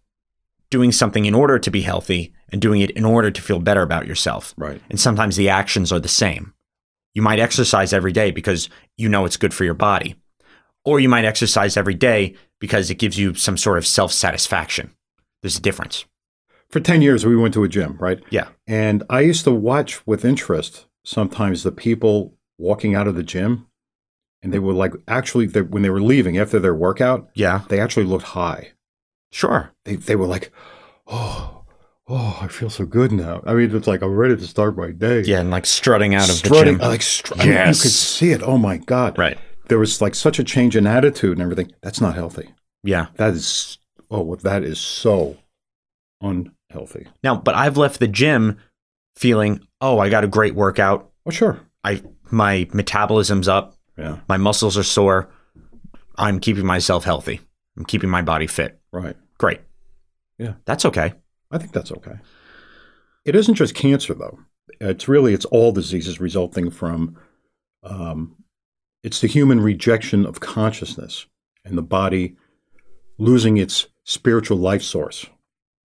doing 0.73 0.91
something 0.91 1.25
in 1.25 1.35
order 1.35 1.57
to 1.59 1.71
be 1.71 1.81
healthy 1.83 2.33
and 2.49 2.59
doing 2.59 2.81
it 2.81 2.89
in 2.91 3.05
order 3.05 3.29
to 3.31 3.41
feel 3.41 3.59
better 3.59 3.83
about 3.83 4.07
yourself. 4.07 4.53
Right. 4.57 4.81
And 4.89 4.99
sometimes 4.99 5.35
the 5.35 5.49
actions 5.49 5.91
are 5.91 5.99
the 5.99 6.07
same. 6.23 6.53
You 7.13 7.21
might 7.21 7.39
exercise 7.39 7.93
every 7.93 8.11
day 8.11 8.31
because 8.31 8.69
you 8.97 9.07
know 9.07 9.23
it's 9.25 9.37
good 9.37 9.53
for 9.53 9.63
your 9.63 9.75
body. 9.75 10.15
Or 10.83 10.99
you 10.99 11.07
might 11.07 11.25
exercise 11.25 11.77
every 11.77 11.93
day 11.93 12.35
because 12.59 12.89
it 12.89 12.97
gives 12.99 13.17
you 13.19 13.35
some 13.35 13.55
sort 13.55 13.77
of 13.77 13.85
self 13.85 14.11
satisfaction. 14.11 14.89
There's 15.43 15.57
a 15.59 15.61
difference. 15.61 16.05
For 16.69 16.79
10 16.79 17.03
years, 17.03 17.23
we 17.23 17.35
went 17.37 17.53
to 17.53 17.63
a 17.63 17.69
gym, 17.69 17.97
right? 17.99 18.19
Yeah. 18.31 18.47
And 18.65 19.03
I 19.11 19.19
used 19.21 19.43
to 19.43 19.51
watch 19.51 20.05
with 20.07 20.25
interest 20.25 20.87
sometimes 21.05 21.61
the 21.61 21.71
people 21.71 22.33
walking 22.57 22.95
out 22.95 23.07
of 23.07 23.15
the 23.15 23.23
gym. 23.23 23.67
And 24.41 24.51
they 24.51 24.59
were 24.59 24.73
like, 24.73 24.93
actually, 25.07 25.45
they, 25.45 25.61
when 25.61 25.83
they 25.83 25.89
were 25.91 26.01
leaving 26.01 26.37
after 26.37 26.59
their 26.59 26.73
workout, 26.75 27.29
Yeah. 27.35 27.61
they 27.69 27.79
actually 27.79 28.05
looked 28.05 28.25
high. 28.39 28.71
Sure. 29.33 29.71
They, 29.85 29.95
they 29.95 30.15
were 30.15 30.27
like, 30.27 30.51
oh, 31.07 31.63
oh, 32.07 32.37
I 32.39 32.47
feel 32.47 32.69
so 32.69 32.85
good 32.85 33.11
now. 33.11 33.41
I 33.47 33.53
mean, 33.55 33.75
it's 33.75 33.87
like 33.87 34.03
I'm 34.03 34.13
ready 34.15 34.35
to 34.37 34.47
start 34.47 34.77
my 34.77 34.91
day. 34.91 35.21
Yeah. 35.21 35.39
And 35.39 35.49
like 35.49 35.65
strutting 35.65 36.13
out 36.13 36.29
of 36.29 36.35
Strutting, 36.35 36.75
the 36.77 36.83
gym. 36.83 36.89
like, 36.89 37.01
str- 37.01 37.33
I 37.37 37.45
mean, 37.45 37.53
you 37.57 37.63
could 37.65 37.75
see 37.91 38.31
it. 38.31 38.43
Oh 38.43 38.57
my 38.59 38.77
God. 38.77 39.17
right. 39.17 39.37
There 39.69 39.79
was 39.79 40.01
like 40.01 40.13
such 40.13 40.37
a 40.39 40.43
change 40.43 40.75
in 40.75 40.85
attitude 40.85 41.31
and 41.37 41.41
everything. 41.41 41.71
That's 41.81 41.99
not 41.99 42.13
healthy. 42.15 42.49
Yeah. 42.83 43.07
That 43.15 43.33
is, 43.33 43.79
oh, 44.11 44.35
that 44.35 44.63
is 44.63 44.79
so 44.79 45.37
unhealthy. 46.21 47.07
Now, 47.23 47.35
but 47.35 47.55
I've 47.55 47.77
left 47.77 47.99
the 47.99 48.07
gym 48.07 48.59
feeling, 49.15 49.61
oh, 49.81 49.99
I 49.99 50.09
got 50.09 50.23
a 50.23 50.27
great 50.27 50.53
workout. 50.55 51.09
Oh, 51.25 51.31
sure. 51.31 51.59
I 51.83 52.01
my 52.29 52.67
metabolism's 52.73 53.47
up. 53.47 53.75
Yeah. 53.97 54.19
My 54.27 54.37
muscles 54.37 54.77
are 54.77 54.83
sore. 54.83 55.29
I'm 56.17 56.39
keeping 56.39 56.65
myself 56.65 57.03
healthy. 57.03 57.41
I'm 57.77 57.85
keeping 57.85 58.09
my 58.09 58.21
body 58.21 58.47
fit. 58.47 58.79
Right. 58.91 59.15
Great. 59.43 59.59
Yeah. 60.37 60.53
That's 60.63 60.85
okay. 60.85 61.13
I 61.51 61.57
think 61.57 61.73
that's 61.73 61.91
okay. 61.91 62.17
It 63.25 63.35
isn't 63.35 63.55
just 63.55 63.75
cancer, 63.75 64.13
though. 64.13 64.39
It's 64.79 65.09
really 65.09 65.33
it's 65.33 65.43
all 65.45 65.73
diseases 65.73 66.21
resulting 66.21 66.71
from. 66.71 67.17
Um, 67.83 68.37
it's 69.03 69.19
the 69.19 69.27
human 69.27 69.59
rejection 69.59 70.25
of 70.25 70.39
consciousness 70.39 71.27
and 71.65 71.77
the 71.77 71.83
body 71.83 72.37
losing 73.17 73.57
its 73.57 73.87
spiritual 74.05 74.57
life 74.57 74.81
source. 74.83 75.25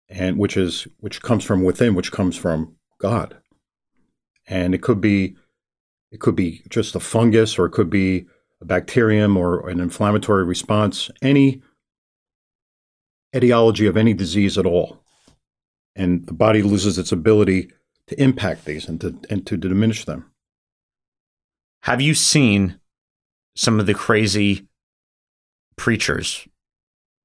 and 0.09 0.37
which 0.37 0.57
is 0.57 0.87
which 0.99 1.21
comes 1.21 1.43
from 1.43 1.63
within, 1.63 1.95
which 1.95 2.11
comes 2.11 2.35
from 2.37 2.75
God. 2.99 3.37
And 4.47 4.75
it 4.75 4.81
could 4.81 5.01
be 5.01 5.35
it 6.11 6.19
could 6.19 6.35
be 6.35 6.61
just 6.69 6.95
a 6.95 6.99
fungus 6.99 7.57
or 7.57 7.65
it 7.65 7.71
could 7.71 7.89
be 7.89 8.27
a 8.61 8.65
bacterium 8.65 9.35
or 9.37 9.67
an 9.69 9.79
inflammatory 9.79 10.43
response, 10.43 11.09
any 11.21 11.61
etiology 13.35 13.85
of 13.87 13.97
any 13.97 14.13
disease 14.13 14.57
at 14.57 14.65
all. 14.65 14.99
And 15.95 16.25
the 16.27 16.33
body 16.33 16.61
loses 16.61 16.97
its 16.97 17.11
ability 17.11 17.71
to 18.07 18.21
impact 18.21 18.65
these 18.65 18.87
and 18.87 18.99
to 19.01 19.17
and 19.29 19.45
to 19.47 19.57
diminish 19.57 20.05
them. 20.05 20.31
Have 21.83 22.01
you 22.01 22.13
seen 22.13 22.79
some 23.55 23.79
of 23.79 23.85
the 23.85 23.93
crazy 23.93 24.67
preachers? 25.77 26.47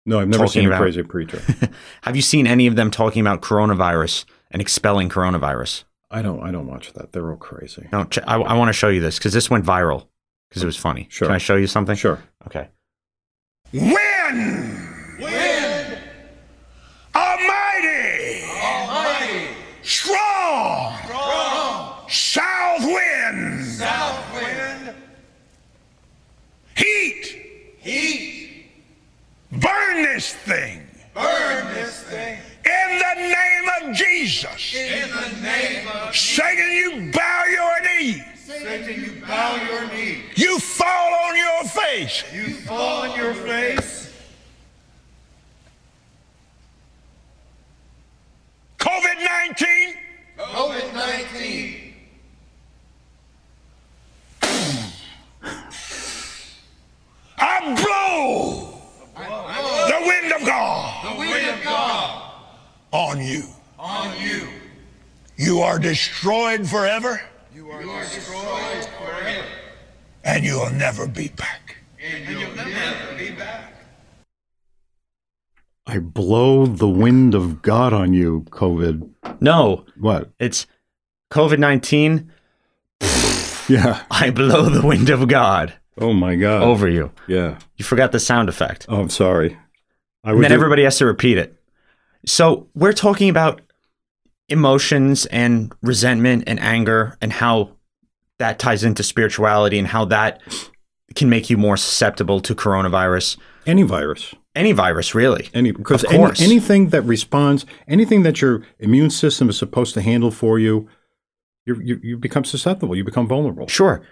No, 0.06 0.20
I've 0.20 0.28
never 0.28 0.46
Talking 0.46 0.62
seen 0.62 0.72
a 0.72 0.76
crazy 0.76 1.02
preacher. 1.02 1.42
Have 2.02 2.16
you 2.16 2.22
seen 2.22 2.46
any 2.46 2.66
of 2.66 2.76
them 2.76 2.90
talking 2.90 3.20
about 3.20 3.42
coronavirus 3.42 4.24
and 4.50 4.62
expelling 4.62 5.08
coronavirus? 5.08 5.84
I 6.10 6.22
don't 6.22 6.42
I 6.42 6.50
don't 6.50 6.66
watch 6.66 6.92
that. 6.94 7.12
They're 7.12 7.30
all 7.30 7.36
crazy. 7.36 7.88
No, 7.92 8.04
ch- 8.04 8.18
I, 8.26 8.36
I 8.36 8.54
want 8.54 8.68
to 8.68 8.72
show 8.72 8.88
you 8.88 9.00
this 9.00 9.18
because 9.18 9.32
this 9.32 9.50
went 9.50 9.64
viral 9.64 10.06
because 10.48 10.62
it 10.62 10.66
was 10.66 10.76
funny. 10.76 11.06
Sure. 11.10 11.26
Can 11.26 11.34
I 11.34 11.38
show 11.38 11.56
you 11.56 11.66
something? 11.66 11.94
Sure. 11.94 12.18
Okay. 12.46 12.68
Win! 13.72 14.88
Win! 15.20 15.98
Almighty! 17.14 18.42
Almighty! 18.60 19.48
Strong! 19.82 20.96
Strong! 21.04 22.08
South 22.08 22.84
wind! 22.84 23.64
South 23.64 24.34
wind! 24.34 24.94
Heat! 26.76 27.76
Heat! 27.78 28.66
Burn 29.60 30.02
this 30.02 30.34
thing! 30.34 30.86
Burn 31.14 31.74
this 31.74 32.02
thing! 32.04 32.38
In 32.64 32.98
the 32.98 33.14
name 33.20 33.68
of 33.82 33.96
Jesus! 33.96 34.74
In 34.74 35.10
the 35.10 35.42
name 35.42 35.88
of 35.88 36.12
Jesus. 36.12 36.36
Satan, 36.36 36.72
you 36.72 37.10
bow 37.12 37.44
your 37.50 37.82
knee! 37.82 38.22
Satan, 38.36 39.04
you 39.04 39.22
bow 39.26 39.56
your 39.68 39.88
knee! 39.88 40.22
You 40.36 40.58
fall 40.58 41.14
on 41.14 41.36
your 41.36 41.64
face! 41.64 42.24
You 42.32 42.54
fall 42.54 43.10
on 43.10 43.18
your 43.18 43.34
face! 43.34 44.00
COVID 48.78 49.22
19. 49.48 49.94
COVID 50.38 50.94
19. 50.94 51.94
I 57.42 57.74
blow 57.82 58.80
the 59.16 60.06
wind 60.06 60.32
of 60.32 60.46
God. 60.46 61.12
The 61.14 61.18
wind 61.18 61.48
of 61.48 61.64
God. 61.64 62.32
On 62.92 63.20
you. 63.22 63.44
On 63.78 64.18
you. 64.20 64.48
You 65.36 65.60
are 65.60 65.78
destroyed 65.94 66.68
forever. 66.68 67.20
You 67.52 67.68
are 67.72 67.82
destroyed 67.82 68.84
forever. 68.98 69.44
And 70.22 70.44
you'll 70.44 70.70
never 70.70 71.08
be 71.08 71.28
back. 71.28 71.78
And 72.00 72.28
you'll 72.38 72.54
never 72.54 73.16
be 73.18 73.30
back. 73.32 73.72
I 75.86 75.98
blow 75.98 76.66
the 76.66 76.86
wind 76.88 77.34
of 77.34 77.60
God 77.62 77.92
on 77.92 78.14
you, 78.14 78.42
COVID. 78.50 79.10
No, 79.40 79.84
What? 79.98 80.30
it's 80.38 80.66
COVID 81.32 81.58
19. 81.58 82.30
Yeah. 83.68 84.02
I 84.10 84.30
blow 84.30 84.68
the 84.68 84.84
wind 84.84 85.10
of 85.10 85.28
God 85.28 85.74
Oh 85.96 86.12
my 86.12 86.34
God. 86.34 86.62
over 86.64 86.88
you. 86.88 87.12
Yeah. 87.28 87.58
You 87.76 87.84
forgot 87.84 88.10
the 88.10 88.18
sound 88.18 88.48
effect. 88.48 88.84
Oh, 88.88 89.00
I'm 89.00 89.10
sorry. 89.10 89.56
I 90.24 90.32
And 90.32 90.42
then 90.42 90.50
do- 90.50 90.54
everybody 90.56 90.82
has 90.82 90.98
to 90.98 91.06
repeat 91.06 91.38
it. 91.38 91.54
So 92.26 92.66
we're 92.74 92.92
talking 92.92 93.28
about 93.28 93.60
emotions 94.50 95.26
and 95.26 95.72
resentment 95.82 96.44
and 96.46 96.60
anger 96.60 97.16
and 97.20 97.32
how 97.32 97.70
that 98.38 98.58
ties 98.58 98.84
into 98.84 99.02
spirituality 99.02 99.78
and 99.78 99.88
how 99.88 100.04
that 100.06 100.40
can 101.14 101.28
make 101.28 101.50
you 101.50 101.56
more 101.56 101.76
susceptible 101.76 102.40
to 102.40 102.54
coronavirus. 102.54 103.36
any 103.66 103.82
virus. 103.82 104.34
Any 104.54 104.72
virus, 104.72 105.14
really. 105.14 105.48
Any 105.54 105.70
because 105.70 106.04
any, 106.06 106.24
anything 106.40 106.88
that 106.88 107.02
responds, 107.02 107.64
anything 107.86 108.24
that 108.24 108.40
your 108.40 108.62
immune 108.80 109.10
system 109.10 109.48
is 109.48 109.56
supposed 109.56 109.94
to 109.94 110.00
handle 110.02 110.32
for 110.32 110.58
you, 110.58 110.88
you 111.66 111.80
you 111.80 112.00
you 112.02 112.16
become 112.16 112.44
susceptible. 112.44 112.96
You 112.96 113.04
become 113.04 113.28
vulnerable. 113.28 113.68
Sure. 113.68 114.02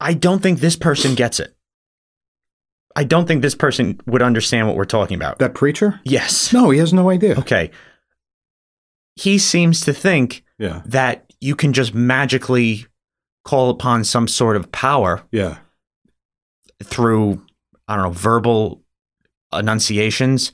I 0.00 0.14
don't 0.14 0.42
think 0.42 0.58
this 0.58 0.74
person 0.74 1.14
gets 1.14 1.38
it. 1.38 1.54
I 2.96 3.04
don't 3.04 3.26
think 3.26 3.42
this 3.42 3.54
person 3.54 4.00
would 4.06 4.20
understand 4.22 4.66
what 4.66 4.76
we're 4.76 4.84
talking 4.84 5.16
about. 5.16 5.38
That 5.38 5.54
preacher? 5.54 6.00
yes. 6.04 6.52
No, 6.52 6.70
he 6.70 6.78
has 6.80 6.92
no 6.92 7.08
idea. 7.08 7.38
Okay. 7.38 7.70
He 9.16 9.38
seems 9.38 9.80
to 9.82 9.92
think 9.92 10.44
Yeah. 10.58 10.82
that 10.86 11.32
you 11.40 11.54
can 11.54 11.72
just 11.72 11.94
magically 11.94 12.86
call 13.44 13.70
upon 13.70 14.04
some 14.04 14.26
sort 14.28 14.56
of 14.56 14.70
power 14.72 15.22
Yeah. 15.30 15.58
through, 16.82 17.44
I 17.88 17.96
don't 17.96 18.04
know, 18.04 18.10
verbal 18.10 18.82
enunciations 19.52 20.52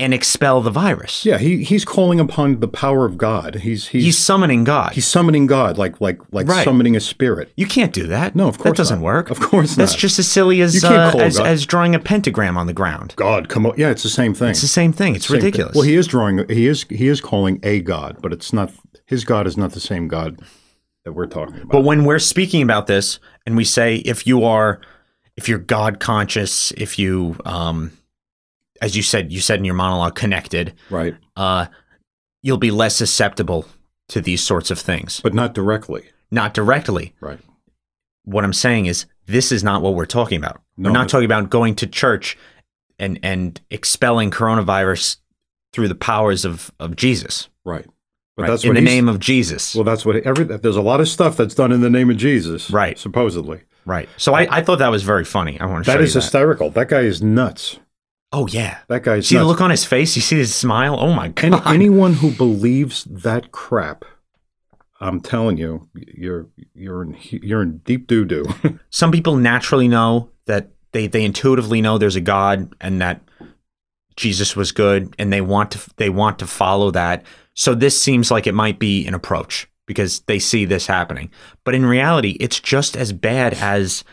and 0.00 0.12
expel 0.14 0.60
the 0.62 0.70
virus. 0.70 1.24
Yeah. 1.24 1.38
He 1.38 1.62
he's 1.62 1.84
calling 1.84 2.18
upon 2.18 2.60
the 2.60 2.66
power 2.68 3.04
of 3.04 3.16
God. 3.18 3.56
He's 3.56 3.88
he's 3.88 4.04
He's 4.04 4.18
summoning 4.18 4.64
God. 4.64 4.94
He's 4.94 5.06
summoning 5.06 5.46
God, 5.46 5.78
like 5.78 6.00
like 6.00 6.18
like 6.32 6.48
Right. 6.48 6.64
summoning 6.64 6.96
a 6.96 7.00
spirit. 7.00 7.52
you 7.56 7.66
can't 7.66 7.92
do 7.92 8.06
that. 8.08 8.34
No, 8.34 8.48
of 8.48 8.58
course 8.58 8.70
That 8.72 8.76
doesn't 8.78 8.98
not. 9.00 9.04
work. 9.04 9.30
Of 9.30 9.38
course 9.40 9.76
That's 9.76 9.92
not. 9.92 9.98
just 9.98 10.18
as 10.18 10.26
silly 10.26 10.60
as 10.62 10.82
uh, 10.82 11.12
as, 11.18 11.38
as 11.38 11.66
drawing 11.66 11.94
a 11.94 11.98
pentagram 11.98 12.56
on 12.56 12.66
the 12.66 12.72
ground. 12.72 13.14
God, 13.16 13.48
come 13.48 13.66
on. 13.66 13.74
Yeah, 13.76 13.90
it's 13.90 14.02
the 14.02 14.08
same 14.08 14.34
thing. 14.34 14.50
It's 14.50 14.62
the 14.62 14.66
same 14.68 14.92
thing. 14.92 15.14
It's 15.14 15.26
Same 15.28 15.36
thing. 15.36 15.44
ridiculous. 15.44 15.74
Well, 15.74 15.84
he 15.84 15.94
is 15.96 16.06
drawing. 16.06 16.48
He 16.48 16.66
is 16.66 16.84
he 16.88 17.08
is 17.08 17.20
calling 17.20 17.60
a 17.62 17.80
God, 17.80 18.16
but 18.22 18.32
it's 18.32 18.52
not 18.52 18.72
his 19.06 19.24
God 19.24 19.46
is 19.46 19.56
not 19.56 19.72
the 19.72 19.80
same 19.80 20.08
God 20.08 20.40
that 21.04 21.12
we're 21.12 21.26
talking 21.26 21.56
about. 21.56 21.68
But 21.70 21.82
when 21.84 22.04
we're 22.04 22.18
speaking 22.18 22.62
about 22.62 22.86
this 22.86 23.18
and 23.46 23.56
we 23.56 23.64
say 23.64 23.96
if 23.96 24.26
you 24.26 24.44
are 24.44 24.80
if 25.36 25.48
you're 25.48 25.58
God 25.58 26.00
conscious, 26.00 26.72
if 26.72 26.98
you 26.98 27.36
um 27.44 27.92
as 28.80 28.96
you 28.96 29.02
said 29.02 29.32
you 29.32 29.40
said 29.40 29.58
in 29.58 29.64
your 29.64 29.74
monologue 29.74 30.14
connected, 30.14 30.74
right, 30.90 31.16
uh 31.36 31.66
you'll 32.42 32.58
be 32.58 32.70
less 32.70 32.96
susceptible 32.96 33.66
to 34.08 34.20
these 34.20 34.42
sorts 34.42 34.70
of 34.70 34.78
things. 34.78 35.20
but 35.20 35.34
not 35.34 35.54
directly. 35.54 36.08
Not 36.30 36.54
directly. 36.54 37.14
Right. 37.20 37.38
What 38.24 38.44
I'm 38.44 38.52
saying 38.52 38.86
is 38.86 39.06
this 39.26 39.52
is 39.52 39.64
not 39.64 39.82
what 39.82 39.94
we're 39.94 40.06
talking 40.06 40.38
about. 40.38 40.60
No, 40.76 40.90
we're 40.90 40.94
not 40.94 41.08
talking 41.08 41.24
about 41.24 41.50
going 41.50 41.74
to 41.76 41.86
church 41.86 42.36
and 42.98 43.18
and 43.22 43.60
expelling 43.70 44.30
coronavirus 44.30 45.16
through 45.72 45.88
the 45.88 45.94
powers 45.94 46.44
of 46.44 46.70
of 46.78 46.96
Jesus. 46.96 47.48
Right. 47.64 47.86
But 48.36 48.42
right? 48.44 48.50
that's 48.50 48.64
in 48.64 48.74
the 48.74 48.80
name 48.80 49.08
of 49.08 49.18
Jesus. 49.18 49.74
Well, 49.74 49.84
that's 49.84 50.06
what 50.06 50.16
every. 50.16 50.44
There's 50.44 50.76
a 50.76 50.82
lot 50.82 51.00
of 51.00 51.08
stuff 51.08 51.36
that's 51.36 51.54
done 51.54 51.72
in 51.72 51.80
the 51.80 51.90
name 51.90 52.10
of 52.10 52.16
Jesus. 52.16 52.70
Right. 52.70 52.98
Supposedly, 52.98 53.62
right. 53.84 54.08
So 54.16 54.34
I, 54.34 54.58
I 54.58 54.62
thought 54.62 54.78
that 54.78 54.90
was 54.90 55.02
very 55.02 55.24
funny. 55.24 55.58
I 55.60 55.66
want 55.66 55.84
to 55.84 55.92
you 55.92 55.98
is 55.98 56.14
that. 56.14 56.20
hysterical. 56.20 56.70
That 56.70 56.88
guy 56.88 57.00
is 57.00 57.22
nuts. 57.22 57.78
Oh 58.32 58.46
yeah. 58.46 58.78
That 58.88 59.02
guy's 59.02 59.26
See 59.26 59.36
the 59.36 59.44
look 59.44 59.60
on 59.60 59.70
his 59.70 59.84
face? 59.84 60.14
You 60.14 60.22
see 60.22 60.38
his 60.38 60.54
smile? 60.54 60.96
Oh 60.98 61.12
my 61.12 61.28
god. 61.28 61.44
Any, 61.44 61.74
anyone 61.74 62.14
who 62.14 62.30
believes 62.30 63.04
that 63.04 63.50
crap, 63.50 64.04
I'm 65.00 65.20
telling 65.20 65.56
you, 65.56 65.88
you're 65.94 66.46
you're 66.74 67.02
in 67.02 67.16
you're 67.20 67.62
in 67.62 67.78
deep 67.78 68.06
doo 68.06 68.24
doo. 68.24 68.44
Some 68.90 69.10
people 69.10 69.36
naturally 69.36 69.88
know 69.88 70.30
that 70.46 70.70
they 70.92 71.06
they 71.06 71.24
intuitively 71.24 71.80
know 71.80 71.98
there's 71.98 72.16
a 72.16 72.20
God 72.20 72.72
and 72.80 73.00
that 73.00 73.20
Jesus 74.16 74.54
was 74.54 74.70
good 74.70 75.14
and 75.18 75.32
they 75.32 75.40
want 75.40 75.72
to 75.72 75.90
they 75.96 76.10
want 76.10 76.38
to 76.38 76.46
follow 76.46 76.90
that. 76.92 77.24
So 77.54 77.74
this 77.74 78.00
seems 78.00 78.30
like 78.30 78.46
it 78.46 78.54
might 78.54 78.78
be 78.78 79.06
an 79.06 79.14
approach 79.14 79.68
because 79.86 80.20
they 80.20 80.38
see 80.38 80.64
this 80.64 80.86
happening. 80.86 81.30
But 81.64 81.74
in 81.74 81.84
reality, 81.84 82.36
it's 82.38 82.60
just 82.60 82.96
as 82.96 83.12
bad 83.12 83.54
as 83.54 84.04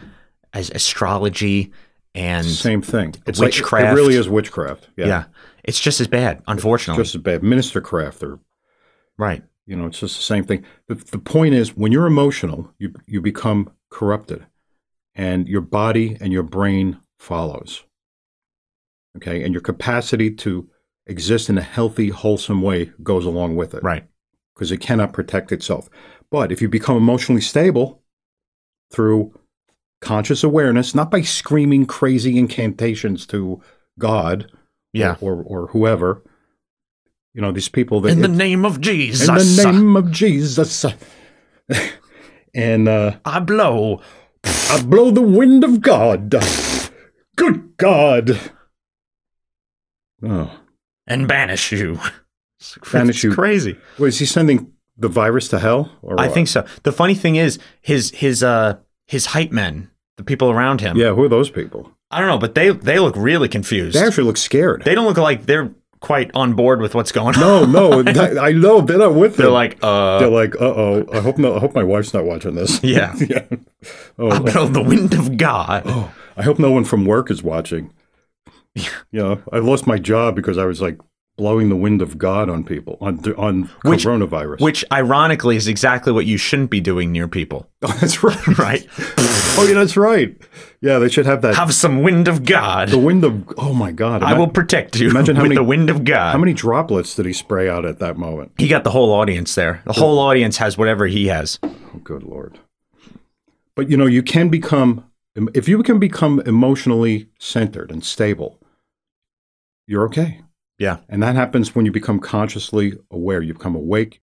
as 0.53 0.71
astrology 0.71 1.71
and 2.17 2.45
Same 2.45 2.81
thing. 2.81 3.15
It's 3.25 3.39
Witchcraft. 3.39 3.83
Like, 3.85 3.91
it 3.93 3.95
really 3.95 4.15
is 4.15 4.27
witchcraft. 4.27 4.89
yeah. 4.97 5.05
Yeah. 5.07 5.23
It's 5.63 5.79
just 5.79 5.99
as 6.01 6.07
bad, 6.07 6.41
unfortunately. 6.47 7.01
it's 7.01 7.11
Just 7.11 7.15
as 7.15 7.21
bad. 7.21 7.41
Ministercraft 7.41 8.23
or 8.23 8.39
right. 9.17 9.43
You 9.65 9.75
know, 9.75 9.85
it's 9.85 9.99
just 9.99 10.15
the 10.15 10.23
same 10.23 10.43
thing. 10.45 10.63
The, 10.87 10.95
the 10.95 11.19
point 11.19 11.53
is, 11.53 11.75
when 11.75 11.91
you're 11.91 12.07
emotional, 12.07 12.73
you 12.79 12.93
you 13.05 13.21
become 13.21 13.69
corrupted, 13.89 14.45
and 15.13 15.47
your 15.47 15.59
body 15.61 16.17
and 16.21 16.31
your 16.31 16.43
brain 16.43 16.99
follows. 17.19 17.83
Okay, 19.17 19.43
and 19.43 19.53
your 19.53 19.61
capacity 19.61 20.31
to 20.35 20.69
exist 21.05 21.49
in 21.49 21.57
a 21.57 21.61
healthy, 21.61 22.09
wholesome 22.09 22.61
way 22.61 22.91
goes 23.03 23.25
along 23.25 23.55
with 23.55 23.73
it, 23.73 23.83
Right. 23.83 24.05
Because 24.55 24.71
it 24.71 24.77
cannot 24.77 25.11
protect 25.13 25.51
itself. 25.51 25.89
But 26.31 26.51
if 26.51 26.61
you 26.61 26.69
become 26.69 26.97
emotionally 26.97 27.41
stable 27.41 28.03
through 28.91 29.33
conscious 30.01 30.43
awareness, 30.43 30.93
not 30.95 31.09
by 31.11 31.21
screaming 31.21 31.85
crazy 31.85 32.37
incantations 32.37 33.25
to 33.27 33.61
God, 33.99 34.51
Yeah. 34.93 35.15
or 35.21 35.33
or, 35.33 35.43
or 35.43 35.67
whoever, 35.67 36.23
you 37.33 37.41
know, 37.41 37.51
these 37.51 37.69
people 37.69 38.01
that 38.01 38.09
In 38.09 38.21
the 38.21 38.27
name 38.27 38.65
of 38.65 38.79
Jesus. 38.81 39.27
in 39.27 39.35
the 39.65 39.71
name 39.71 39.95
of 39.95 40.11
Jesus. 40.11 40.85
and 42.53 42.87
uh, 42.87 43.17
I 43.25 43.39
blow. 43.39 44.01
I 44.43 44.81
blow 44.83 45.11
the 45.11 45.21
wind 45.21 45.63
of 45.63 45.81
God. 45.81 46.33
Good 47.35 47.75
God. 47.77 48.39
Oh, 50.23 50.59
and 51.05 51.27
banish 51.27 51.71
you. 51.71 51.99
Banish 52.91 53.23
you. 53.23 53.31
crazy. 53.33 53.77
Wait, 53.99 54.07
is 54.09 54.17
he 54.19 54.25
sending 54.25 54.73
the 54.97 55.07
virus 55.07 55.47
to 55.49 55.59
hell? 55.59 55.91
Or 56.01 56.19
I 56.19 56.25
what? 56.25 56.33
think 56.33 56.47
so. 56.47 56.65
The 56.83 56.91
funny 56.91 57.13
thing 57.13 57.35
is 57.35 57.59
his 57.81 58.09
his 58.11 58.41
uh 58.41 58.77
his 59.07 59.27
hype 59.27 59.51
men, 59.51 59.89
the 60.17 60.23
people 60.23 60.51
around 60.51 60.81
him. 60.81 60.97
Yeah, 60.97 61.13
who 61.13 61.23
are 61.23 61.29
those 61.29 61.49
people? 61.49 61.91
I 62.11 62.19
don't 62.19 62.29
know, 62.29 62.37
but 62.37 62.55
they 62.55 62.69
they 62.69 62.99
look 62.99 63.15
really 63.17 63.49
confused. 63.49 63.95
They 63.97 64.05
actually 64.05 64.25
look 64.25 64.37
scared. 64.37 64.83
they 64.83 64.95
don't 64.95 65.05
look 65.05 65.17
like 65.17 65.45
they're 65.45 65.71
quite 65.99 66.29
on 66.35 66.53
board 66.53 66.79
with 66.81 66.95
what's 66.95 67.11
going 67.11 67.35
on. 67.35 67.71
no, 67.71 68.01
no, 68.01 68.03
that, 68.13 68.37
I 68.37 68.51
know 68.51 68.81
they're 68.81 68.97
not 68.97 69.15
with 69.15 69.37
They're 69.37 69.49
like, 69.49 69.77
uh, 69.81 70.19
they're 70.19 70.29
like, 70.29 70.55
uh 70.55 70.65
oh. 70.65 71.05
I 71.11 71.19
hope 71.19 71.37
no. 71.37 71.55
I 71.55 71.59
hope 71.59 71.73
my 71.73 71.83
wife's 71.83 72.13
not 72.13 72.25
watching 72.25 72.55
this. 72.55 72.83
yeah. 72.83 73.15
yeah. 73.19 73.45
Oh, 74.17 74.31
I 74.31 74.65
the 74.67 74.83
wind 74.85 75.13
of 75.13 75.37
God. 75.37 75.83
oh, 75.85 76.13
I 76.35 76.43
hope 76.43 76.59
no 76.59 76.71
one 76.71 76.83
from 76.83 77.05
work 77.05 77.31
is 77.31 77.43
watching. 77.43 77.93
You 78.75 78.83
know, 79.11 79.41
I 79.51 79.57
lost 79.57 79.87
my 79.87 79.97
job 79.97 80.35
because 80.35 80.57
I 80.57 80.65
was 80.65 80.81
like 80.81 80.99
blowing 81.37 81.69
the 81.69 81.75
wind 81.75 82.01
of 82.01 82.17
God 82.17 82.49
on 82.49 82.63
people 82.63 82.97
on 82.99 83.19
on 83.37 83.69
Which- 83.83 84.05
coronavirus. 84.05 84.59
Which 84.59 84.83
ironically 84.91 85.55
is 85.55 85.67
exactly 85.67 86.11
what 86.11 86.25
you 86.25 86.37
shouldn't 86.37 86.71
be 86.71 86.81
doing 86.81 87.11
near 87.11 87.27
people, 87.27 87.69
oh, 87.83 87.95
that's 88.01 88.23
right. 88.23 88.47
right? 88.59 88.87
Oh, 89.59 89.65
yeah, 89.67 89.73
that's 89.73 89.97
right. 89.97 90.37
Yeah, 90.81 90.99
they 90.99 91.09
should 91.09 91.25
have 91.25 91.41
that. 91.41 91.55
Have 91.55 91.73
some 91.73 92.03
wind 92.03 92.27
of 92.27 92.45
God. 92.45 92.89
the 92.89 92.97
wind 92.99 93.23
of. 93.23 93.43
Oh 93.57 93.73
my 93.73 93.91
God! 93.91 94.21
I 94.21 94.37
will 94.37 94.47
protect 94.47 94.99
you 94.99 95.09
Imagine 95.09 95.35
how 95.35 95.41
with 95.41 95.49
many- 95.49 95.55
the 95.55 95.63
wind 95.63 95.89
of 95.89 96.03
God. 96.03 96.31
How 96.31 96.37
many 96.37 96.53
droplets 96.53 97.15
did 97.15 97.25
he 97.25 97.33
spray 97.33 97.67
out 97.67 97.83
at 97.83 97.97
that 97.97 98.17
moment? 98.17 98.51
he 98.59 98.67
got 98.67 98.83
the 98.83 98.91
whole 98.91 99.11
audience 99.11 99.55
there. 99.55 99.81
The 99.85 99.93
whole 99.93 100.19
audience 100.19 100.57
has 100.57 100.77
whatever 100.77 101.07
he 101.07 101.25
has. 101.29 101.57
Oh, 101.63 101.73
good 102.03 102.21
lord! 102.21 102.59
But 103.75 103.89
you 103.89 103.97
know, 103.97 104.05
you 104.05 104.21
can 104.21 104.49
become 104.49 105.05
if 105.55 105.67
you 105.67 105.81
can 105.81 105.97
become 105.97 106.39
emotionally 106.45 107.29
centered 107.39 107.89
and 107.89 108.03
stable. 108.05 108.59
You're 109.87 110.05
okay. 110.05 110.41
Yeah. 110.79 110.97
And 111.09 111.23
that 111.23 111.35
happens 111.35 111.73
when 111.73 111.85
you 111.85 111.91
become 111.91 112.19
consciously 112.19 112.93
aware. 113.09 113.41
You 113.41 113.53
become 113.53 113.75
awake. 113.75 114.21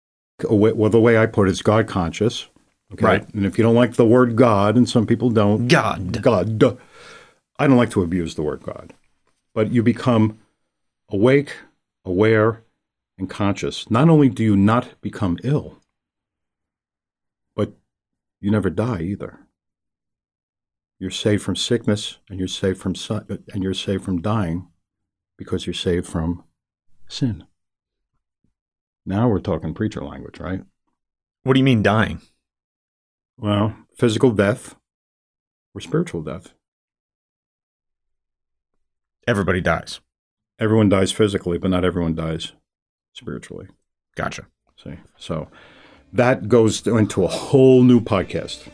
Awa- 0.45 0.75
Well, 0.75 0.89
the 0.89 0.99
way 1.01 1.17
I 1.17 1.25
put 1.25 1.47
it 1.47 1.51
is 1.51 1.61
God 1.61 1.87
conscious. 1.87 2.47
Okay. 2.93 3.05
Right. 3.05 3.33
And 3.33 3.45
if 3.45 3.57
you 3.57 3.63
don't 3.63 3.75
like 3.75 3.93
the 3.95 4.05
word 4.05 4.35
God, 4.35 4.77
and 4.77 4.87
some 4.87 5.05
people 5.05 5.29
don't, 5.29 5.67
God. 5.67 6.21
God. 6.21 6.79
I 7.59 7.67
don't 7.67 7.75
like 7.75 7.89
to 7.91 8.01
abuse 8.01 8.35
the 8.35 8.43
word 8.43 8.63
God, 8.63 8.93
but 9.53 9.71
you 9.71 9.83
become 9.83 10.39
awake, 11.09 11.53
aware, 12.05 12.63
and 13.17 13.29
conscious. 13.29 13.89
Not 13.89 14.09
only 14.09 14.29
do 14.29 14.43
you 14.43 14.55
not 14.55 15.01
become 15.01 15.37
ill, 15.43 15.79
but 17.55 17.73
you 18.39 18.51
never 18.51 18.69
die 18.69 19.01
either. 19.01 19.39
You're 20.99 21.11
saved 21.11 21.43
from 21.43 21.55
sickness, 21.55 22.19
and 22.29 22.39
you're 22.39 22.47
saved 22.47 22.79
from 22.79 22.93
and 23.53 23.63
you're 23.63 23.73
saved 23.73 24.03
from 24.03 24.21
dying, 24.21 24.67
because 25.37 25.65
you're 25.65 25.73
saved 25.73 26.07
from 26.07 26.43
sin. 27.07 27.45
Now 29.05 29.29
we're 29.29 29.39
talking 29.39 29.73
preacher 29.73 30.03
language, 30.03 30.39
right? 30.39 30.61
What 31.43 31.53
do 31.53 31.59
you 31.59 31.63
mean 31.63 31.81
dying? 31.81 32.21
Well, 33.37 33.75
physical 33.95 34.31
death 34.31 34.75
or 35.73 35.81
spiritual 35.81 36.23
death. 36.23 36.53
Everybody 39.27 39.61
dies. 39.61 39.99
Everyone 40.59 40.89
dies 40.89 41.11
physically, 41.11 41.57
but 41.57 41.69
not 41.69 41.85
everyone 41.85 42.15
dies 42.15 42.53
spiritually. 43.13 43.67
Gotcha. 44.15 44.47
See, 44.83 44.95
so 45.17 45.47
that 46.13 46.47
goes 46.49 46.85
into 46.87 47.23
a 47.23 47.27
whole 47.27 47.83
new 47.83 48.01
podcast. 48.01 48.67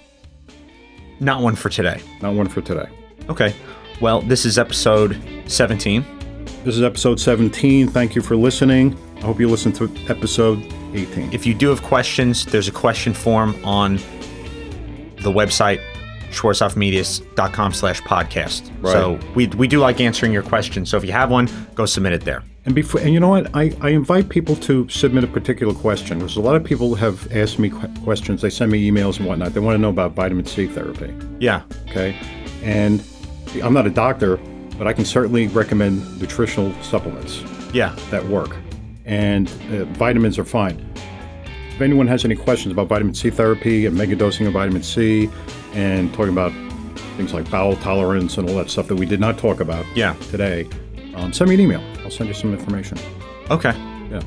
Not 1.20 1.42
one 1.42 1.56
for 1.56 1.70
today. 1.70 2.02
Not 2.22 2.36
one 2.36 2.48
for 2.48 2.62
today. 2.62 2.88
Okay. 3.30 3.56
Well, 4.02 4.22
this 4.22 4.46
is 4.46 4.58
episode 4.58 5.22
17. 5.48 6.23
This 6.64 6.78
is 6.78 6.82
episode 6.82 7.20
17. 7.20 7.90
Thank 7.90 8.16
you 8.16 8.22
for 8.22 8.38
listening. 8.38 8.98
I 9.18 9.22
hope 9.22 9.38
you 9.38 9.50
listen 9.50 9.74
to 9.74 9.92
episode 10.08 10.60
18. 10.94 11.34
If 11.34 11.46
you 11.46 11.54
do 11.54 11.68
have 11.68 11.84
questions, 11.84 12.46
there's 12.46 12.70
a 12.70 12.72
question 12.72 13.14
form 13.14 13.54
on 13.66 13.98
the 15.18 15.30
website, 15.30 15.82
schwarzhoffmedias.com 16.30 17.74
slash 17.74 18.02
podcast. 18.04 18.72
Right. 18.82 18.94
So 18.94 19.20
we, 19.36 19.48
we 19.48 19.68
do 19.68 19.80
like 19.80 20.00
answering 20.00 20.32
your 20.32 20.42
questions. 20.44 20.90
So 20.90 20.96
if 20.96 21.04
you 21.04 21.12
have 21.12 21.30
one, 21.30 21.50
go 21.76 21.86
submit 21.86 22.14
it 22.14 22.22
there. 22.22 22.44
And 22.66 22.74
before, 22.74 23.02
and 23.02 23.14
you 23.14 23.20
know 23.20 23.28
what? 23.28 23.54
I, 23.54 23.76
I 23.82 23.90
invite 23.90 24.30
people 24.30 24.56
to 24.56 24.88
submit 24.88 25.26
a 25.26 25.28
particular 25.28 25.74
question 25.74 26.20
because 26.20 26.38
a 26.38 26.42
lot 26.42 26.56
of 26.56 26.64
people 26.64 26.96
have 26.96 27.30
asked 27.36 27.60
me 27.60 27.72
que- 27.72 27.90
questions. 28.06 28.42
They 28.42 28.50
send 28.50 28.72
me 28.72 28.90
emails 28.90 29.18
and 29.18 29.28
whatnot. 29.28 29.54
They 29.54 29.60
want 29.60 29.76
to 29.76 29.80
know 29.80 29.90
about 29.90 30.14
vitamin 30.14 30.46
C 30.46 30.68
therapy. 30.68 31.14
Yeah. 31.40 31.64
Okay, 31.90 32.16
and 32.62 33.04
I'm 33.62 33.74
not 33.74 33.86
a 33.86 33.90
doctor, 33.90 34.40
but 34.78 34.88
I 34.88 34.94
can 34.94 35.06
certainly 35.06 35.48
recommend 35.48 36.20
nutritional 36.20 36.74
supplements 36.82 37.44
Yeah. 37.74 37.96
that 38.12 38.26
work, 38.26 38.56
and 39.06 39.48
uh, 39.72 39.86
vitamins 39.86 40.38
are 40.40 40.46
fine. 40.46 40.84
If 41.76 41.82
anyone 41.82 42.08
has 42.08 42.24
any 42.24 42.36
questions 42.36 42.72
about 42.72 42.88
vitamin 42.88 43.14
C 43.16 43.30
therapy 43.30 43.86
and 43.86 43.98
megadosing 43.98 44.46
of 44.48 44.54
vitamin 44.54 44.84
C, 44.84 45.30
and 45.74 46.14
talking 46.14 46.32
about 46.34 46.52
things 47.18 47.34
like 47.34 47.50
bowel 47.50 47.76
tolerance 47.78 48.38
and 48.38 48.48
all 48.50 48.56
that 48.58 48.70
stuff 48.70 48.88
that 48.88 48.96
we 48.96 49.06
did 49.06 49.20
not 49.20 49.38
talk 49.38 49.60
about 49.60 49.86
Yeah. 49.96 50.14
today, 50.32 50.68
um, 51.16 51.34
send 51.34 51.50
me 51.50 51.56
an 51.56 51.62
email. 51.62 51.82
I'll 52.04 52.12
send 52.12 52.28
you 52.28 52.34
some 52.36 52.54
information. 52.54 52.98
Okay. 53.50 53.74
Yeah. 54.12 54.22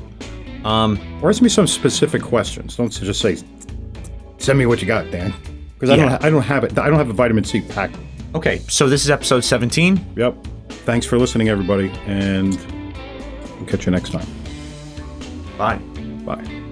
Um, 0.65 0.99
Or 1.21 1.29
ask 1.29 1.41
me 1.41 1.49
some 1.49 1.67
specific 1.67 2.21
questions. 2.21 2.75
Don't 2.75 2.91
just 2.91 3.21
say, 3.21 3.37
"Send 4.37 4.59
me 4.59 4.65
what 4.65 4.81
you 4.81 4.87
got, 4.87 5.09
Dan," 5.11 5.33
because 5.75 5.89
I 5.89 5.95
Yeah. 5.95 6.09
don't. 6.09 6.23
I 6.25 6.29
don't 6.29 6.41
have 6.43 6.63
it. 6.65 6.77
I 6.77 6.89
don't 6.89 6.97
have 6.97 7.09
a 7.09 7.13
vitamin 7.13 7.43
C 7.45 7.61
pack. 7.61 7.91
Okay. 8.37 8.59
So 8.67 8.87
this 8.89 9.03
is 9.03 9.09
episode 9.09 9.43
17. 9.43 10.13
Yep. 10.15 10.35
Thanks 10.85 11.05
for 11.05 11.17
listening, 11.17 11.49
everybody, 11.49 11.89
and 12.05 12.55
we'll 13.57 13.65
catch 13.65 13.85
you 13.85 13.91
next 13.91 14.11
time. 14.11 14.27
Bye. 15.57 15.77
Bye. 16.25 16.66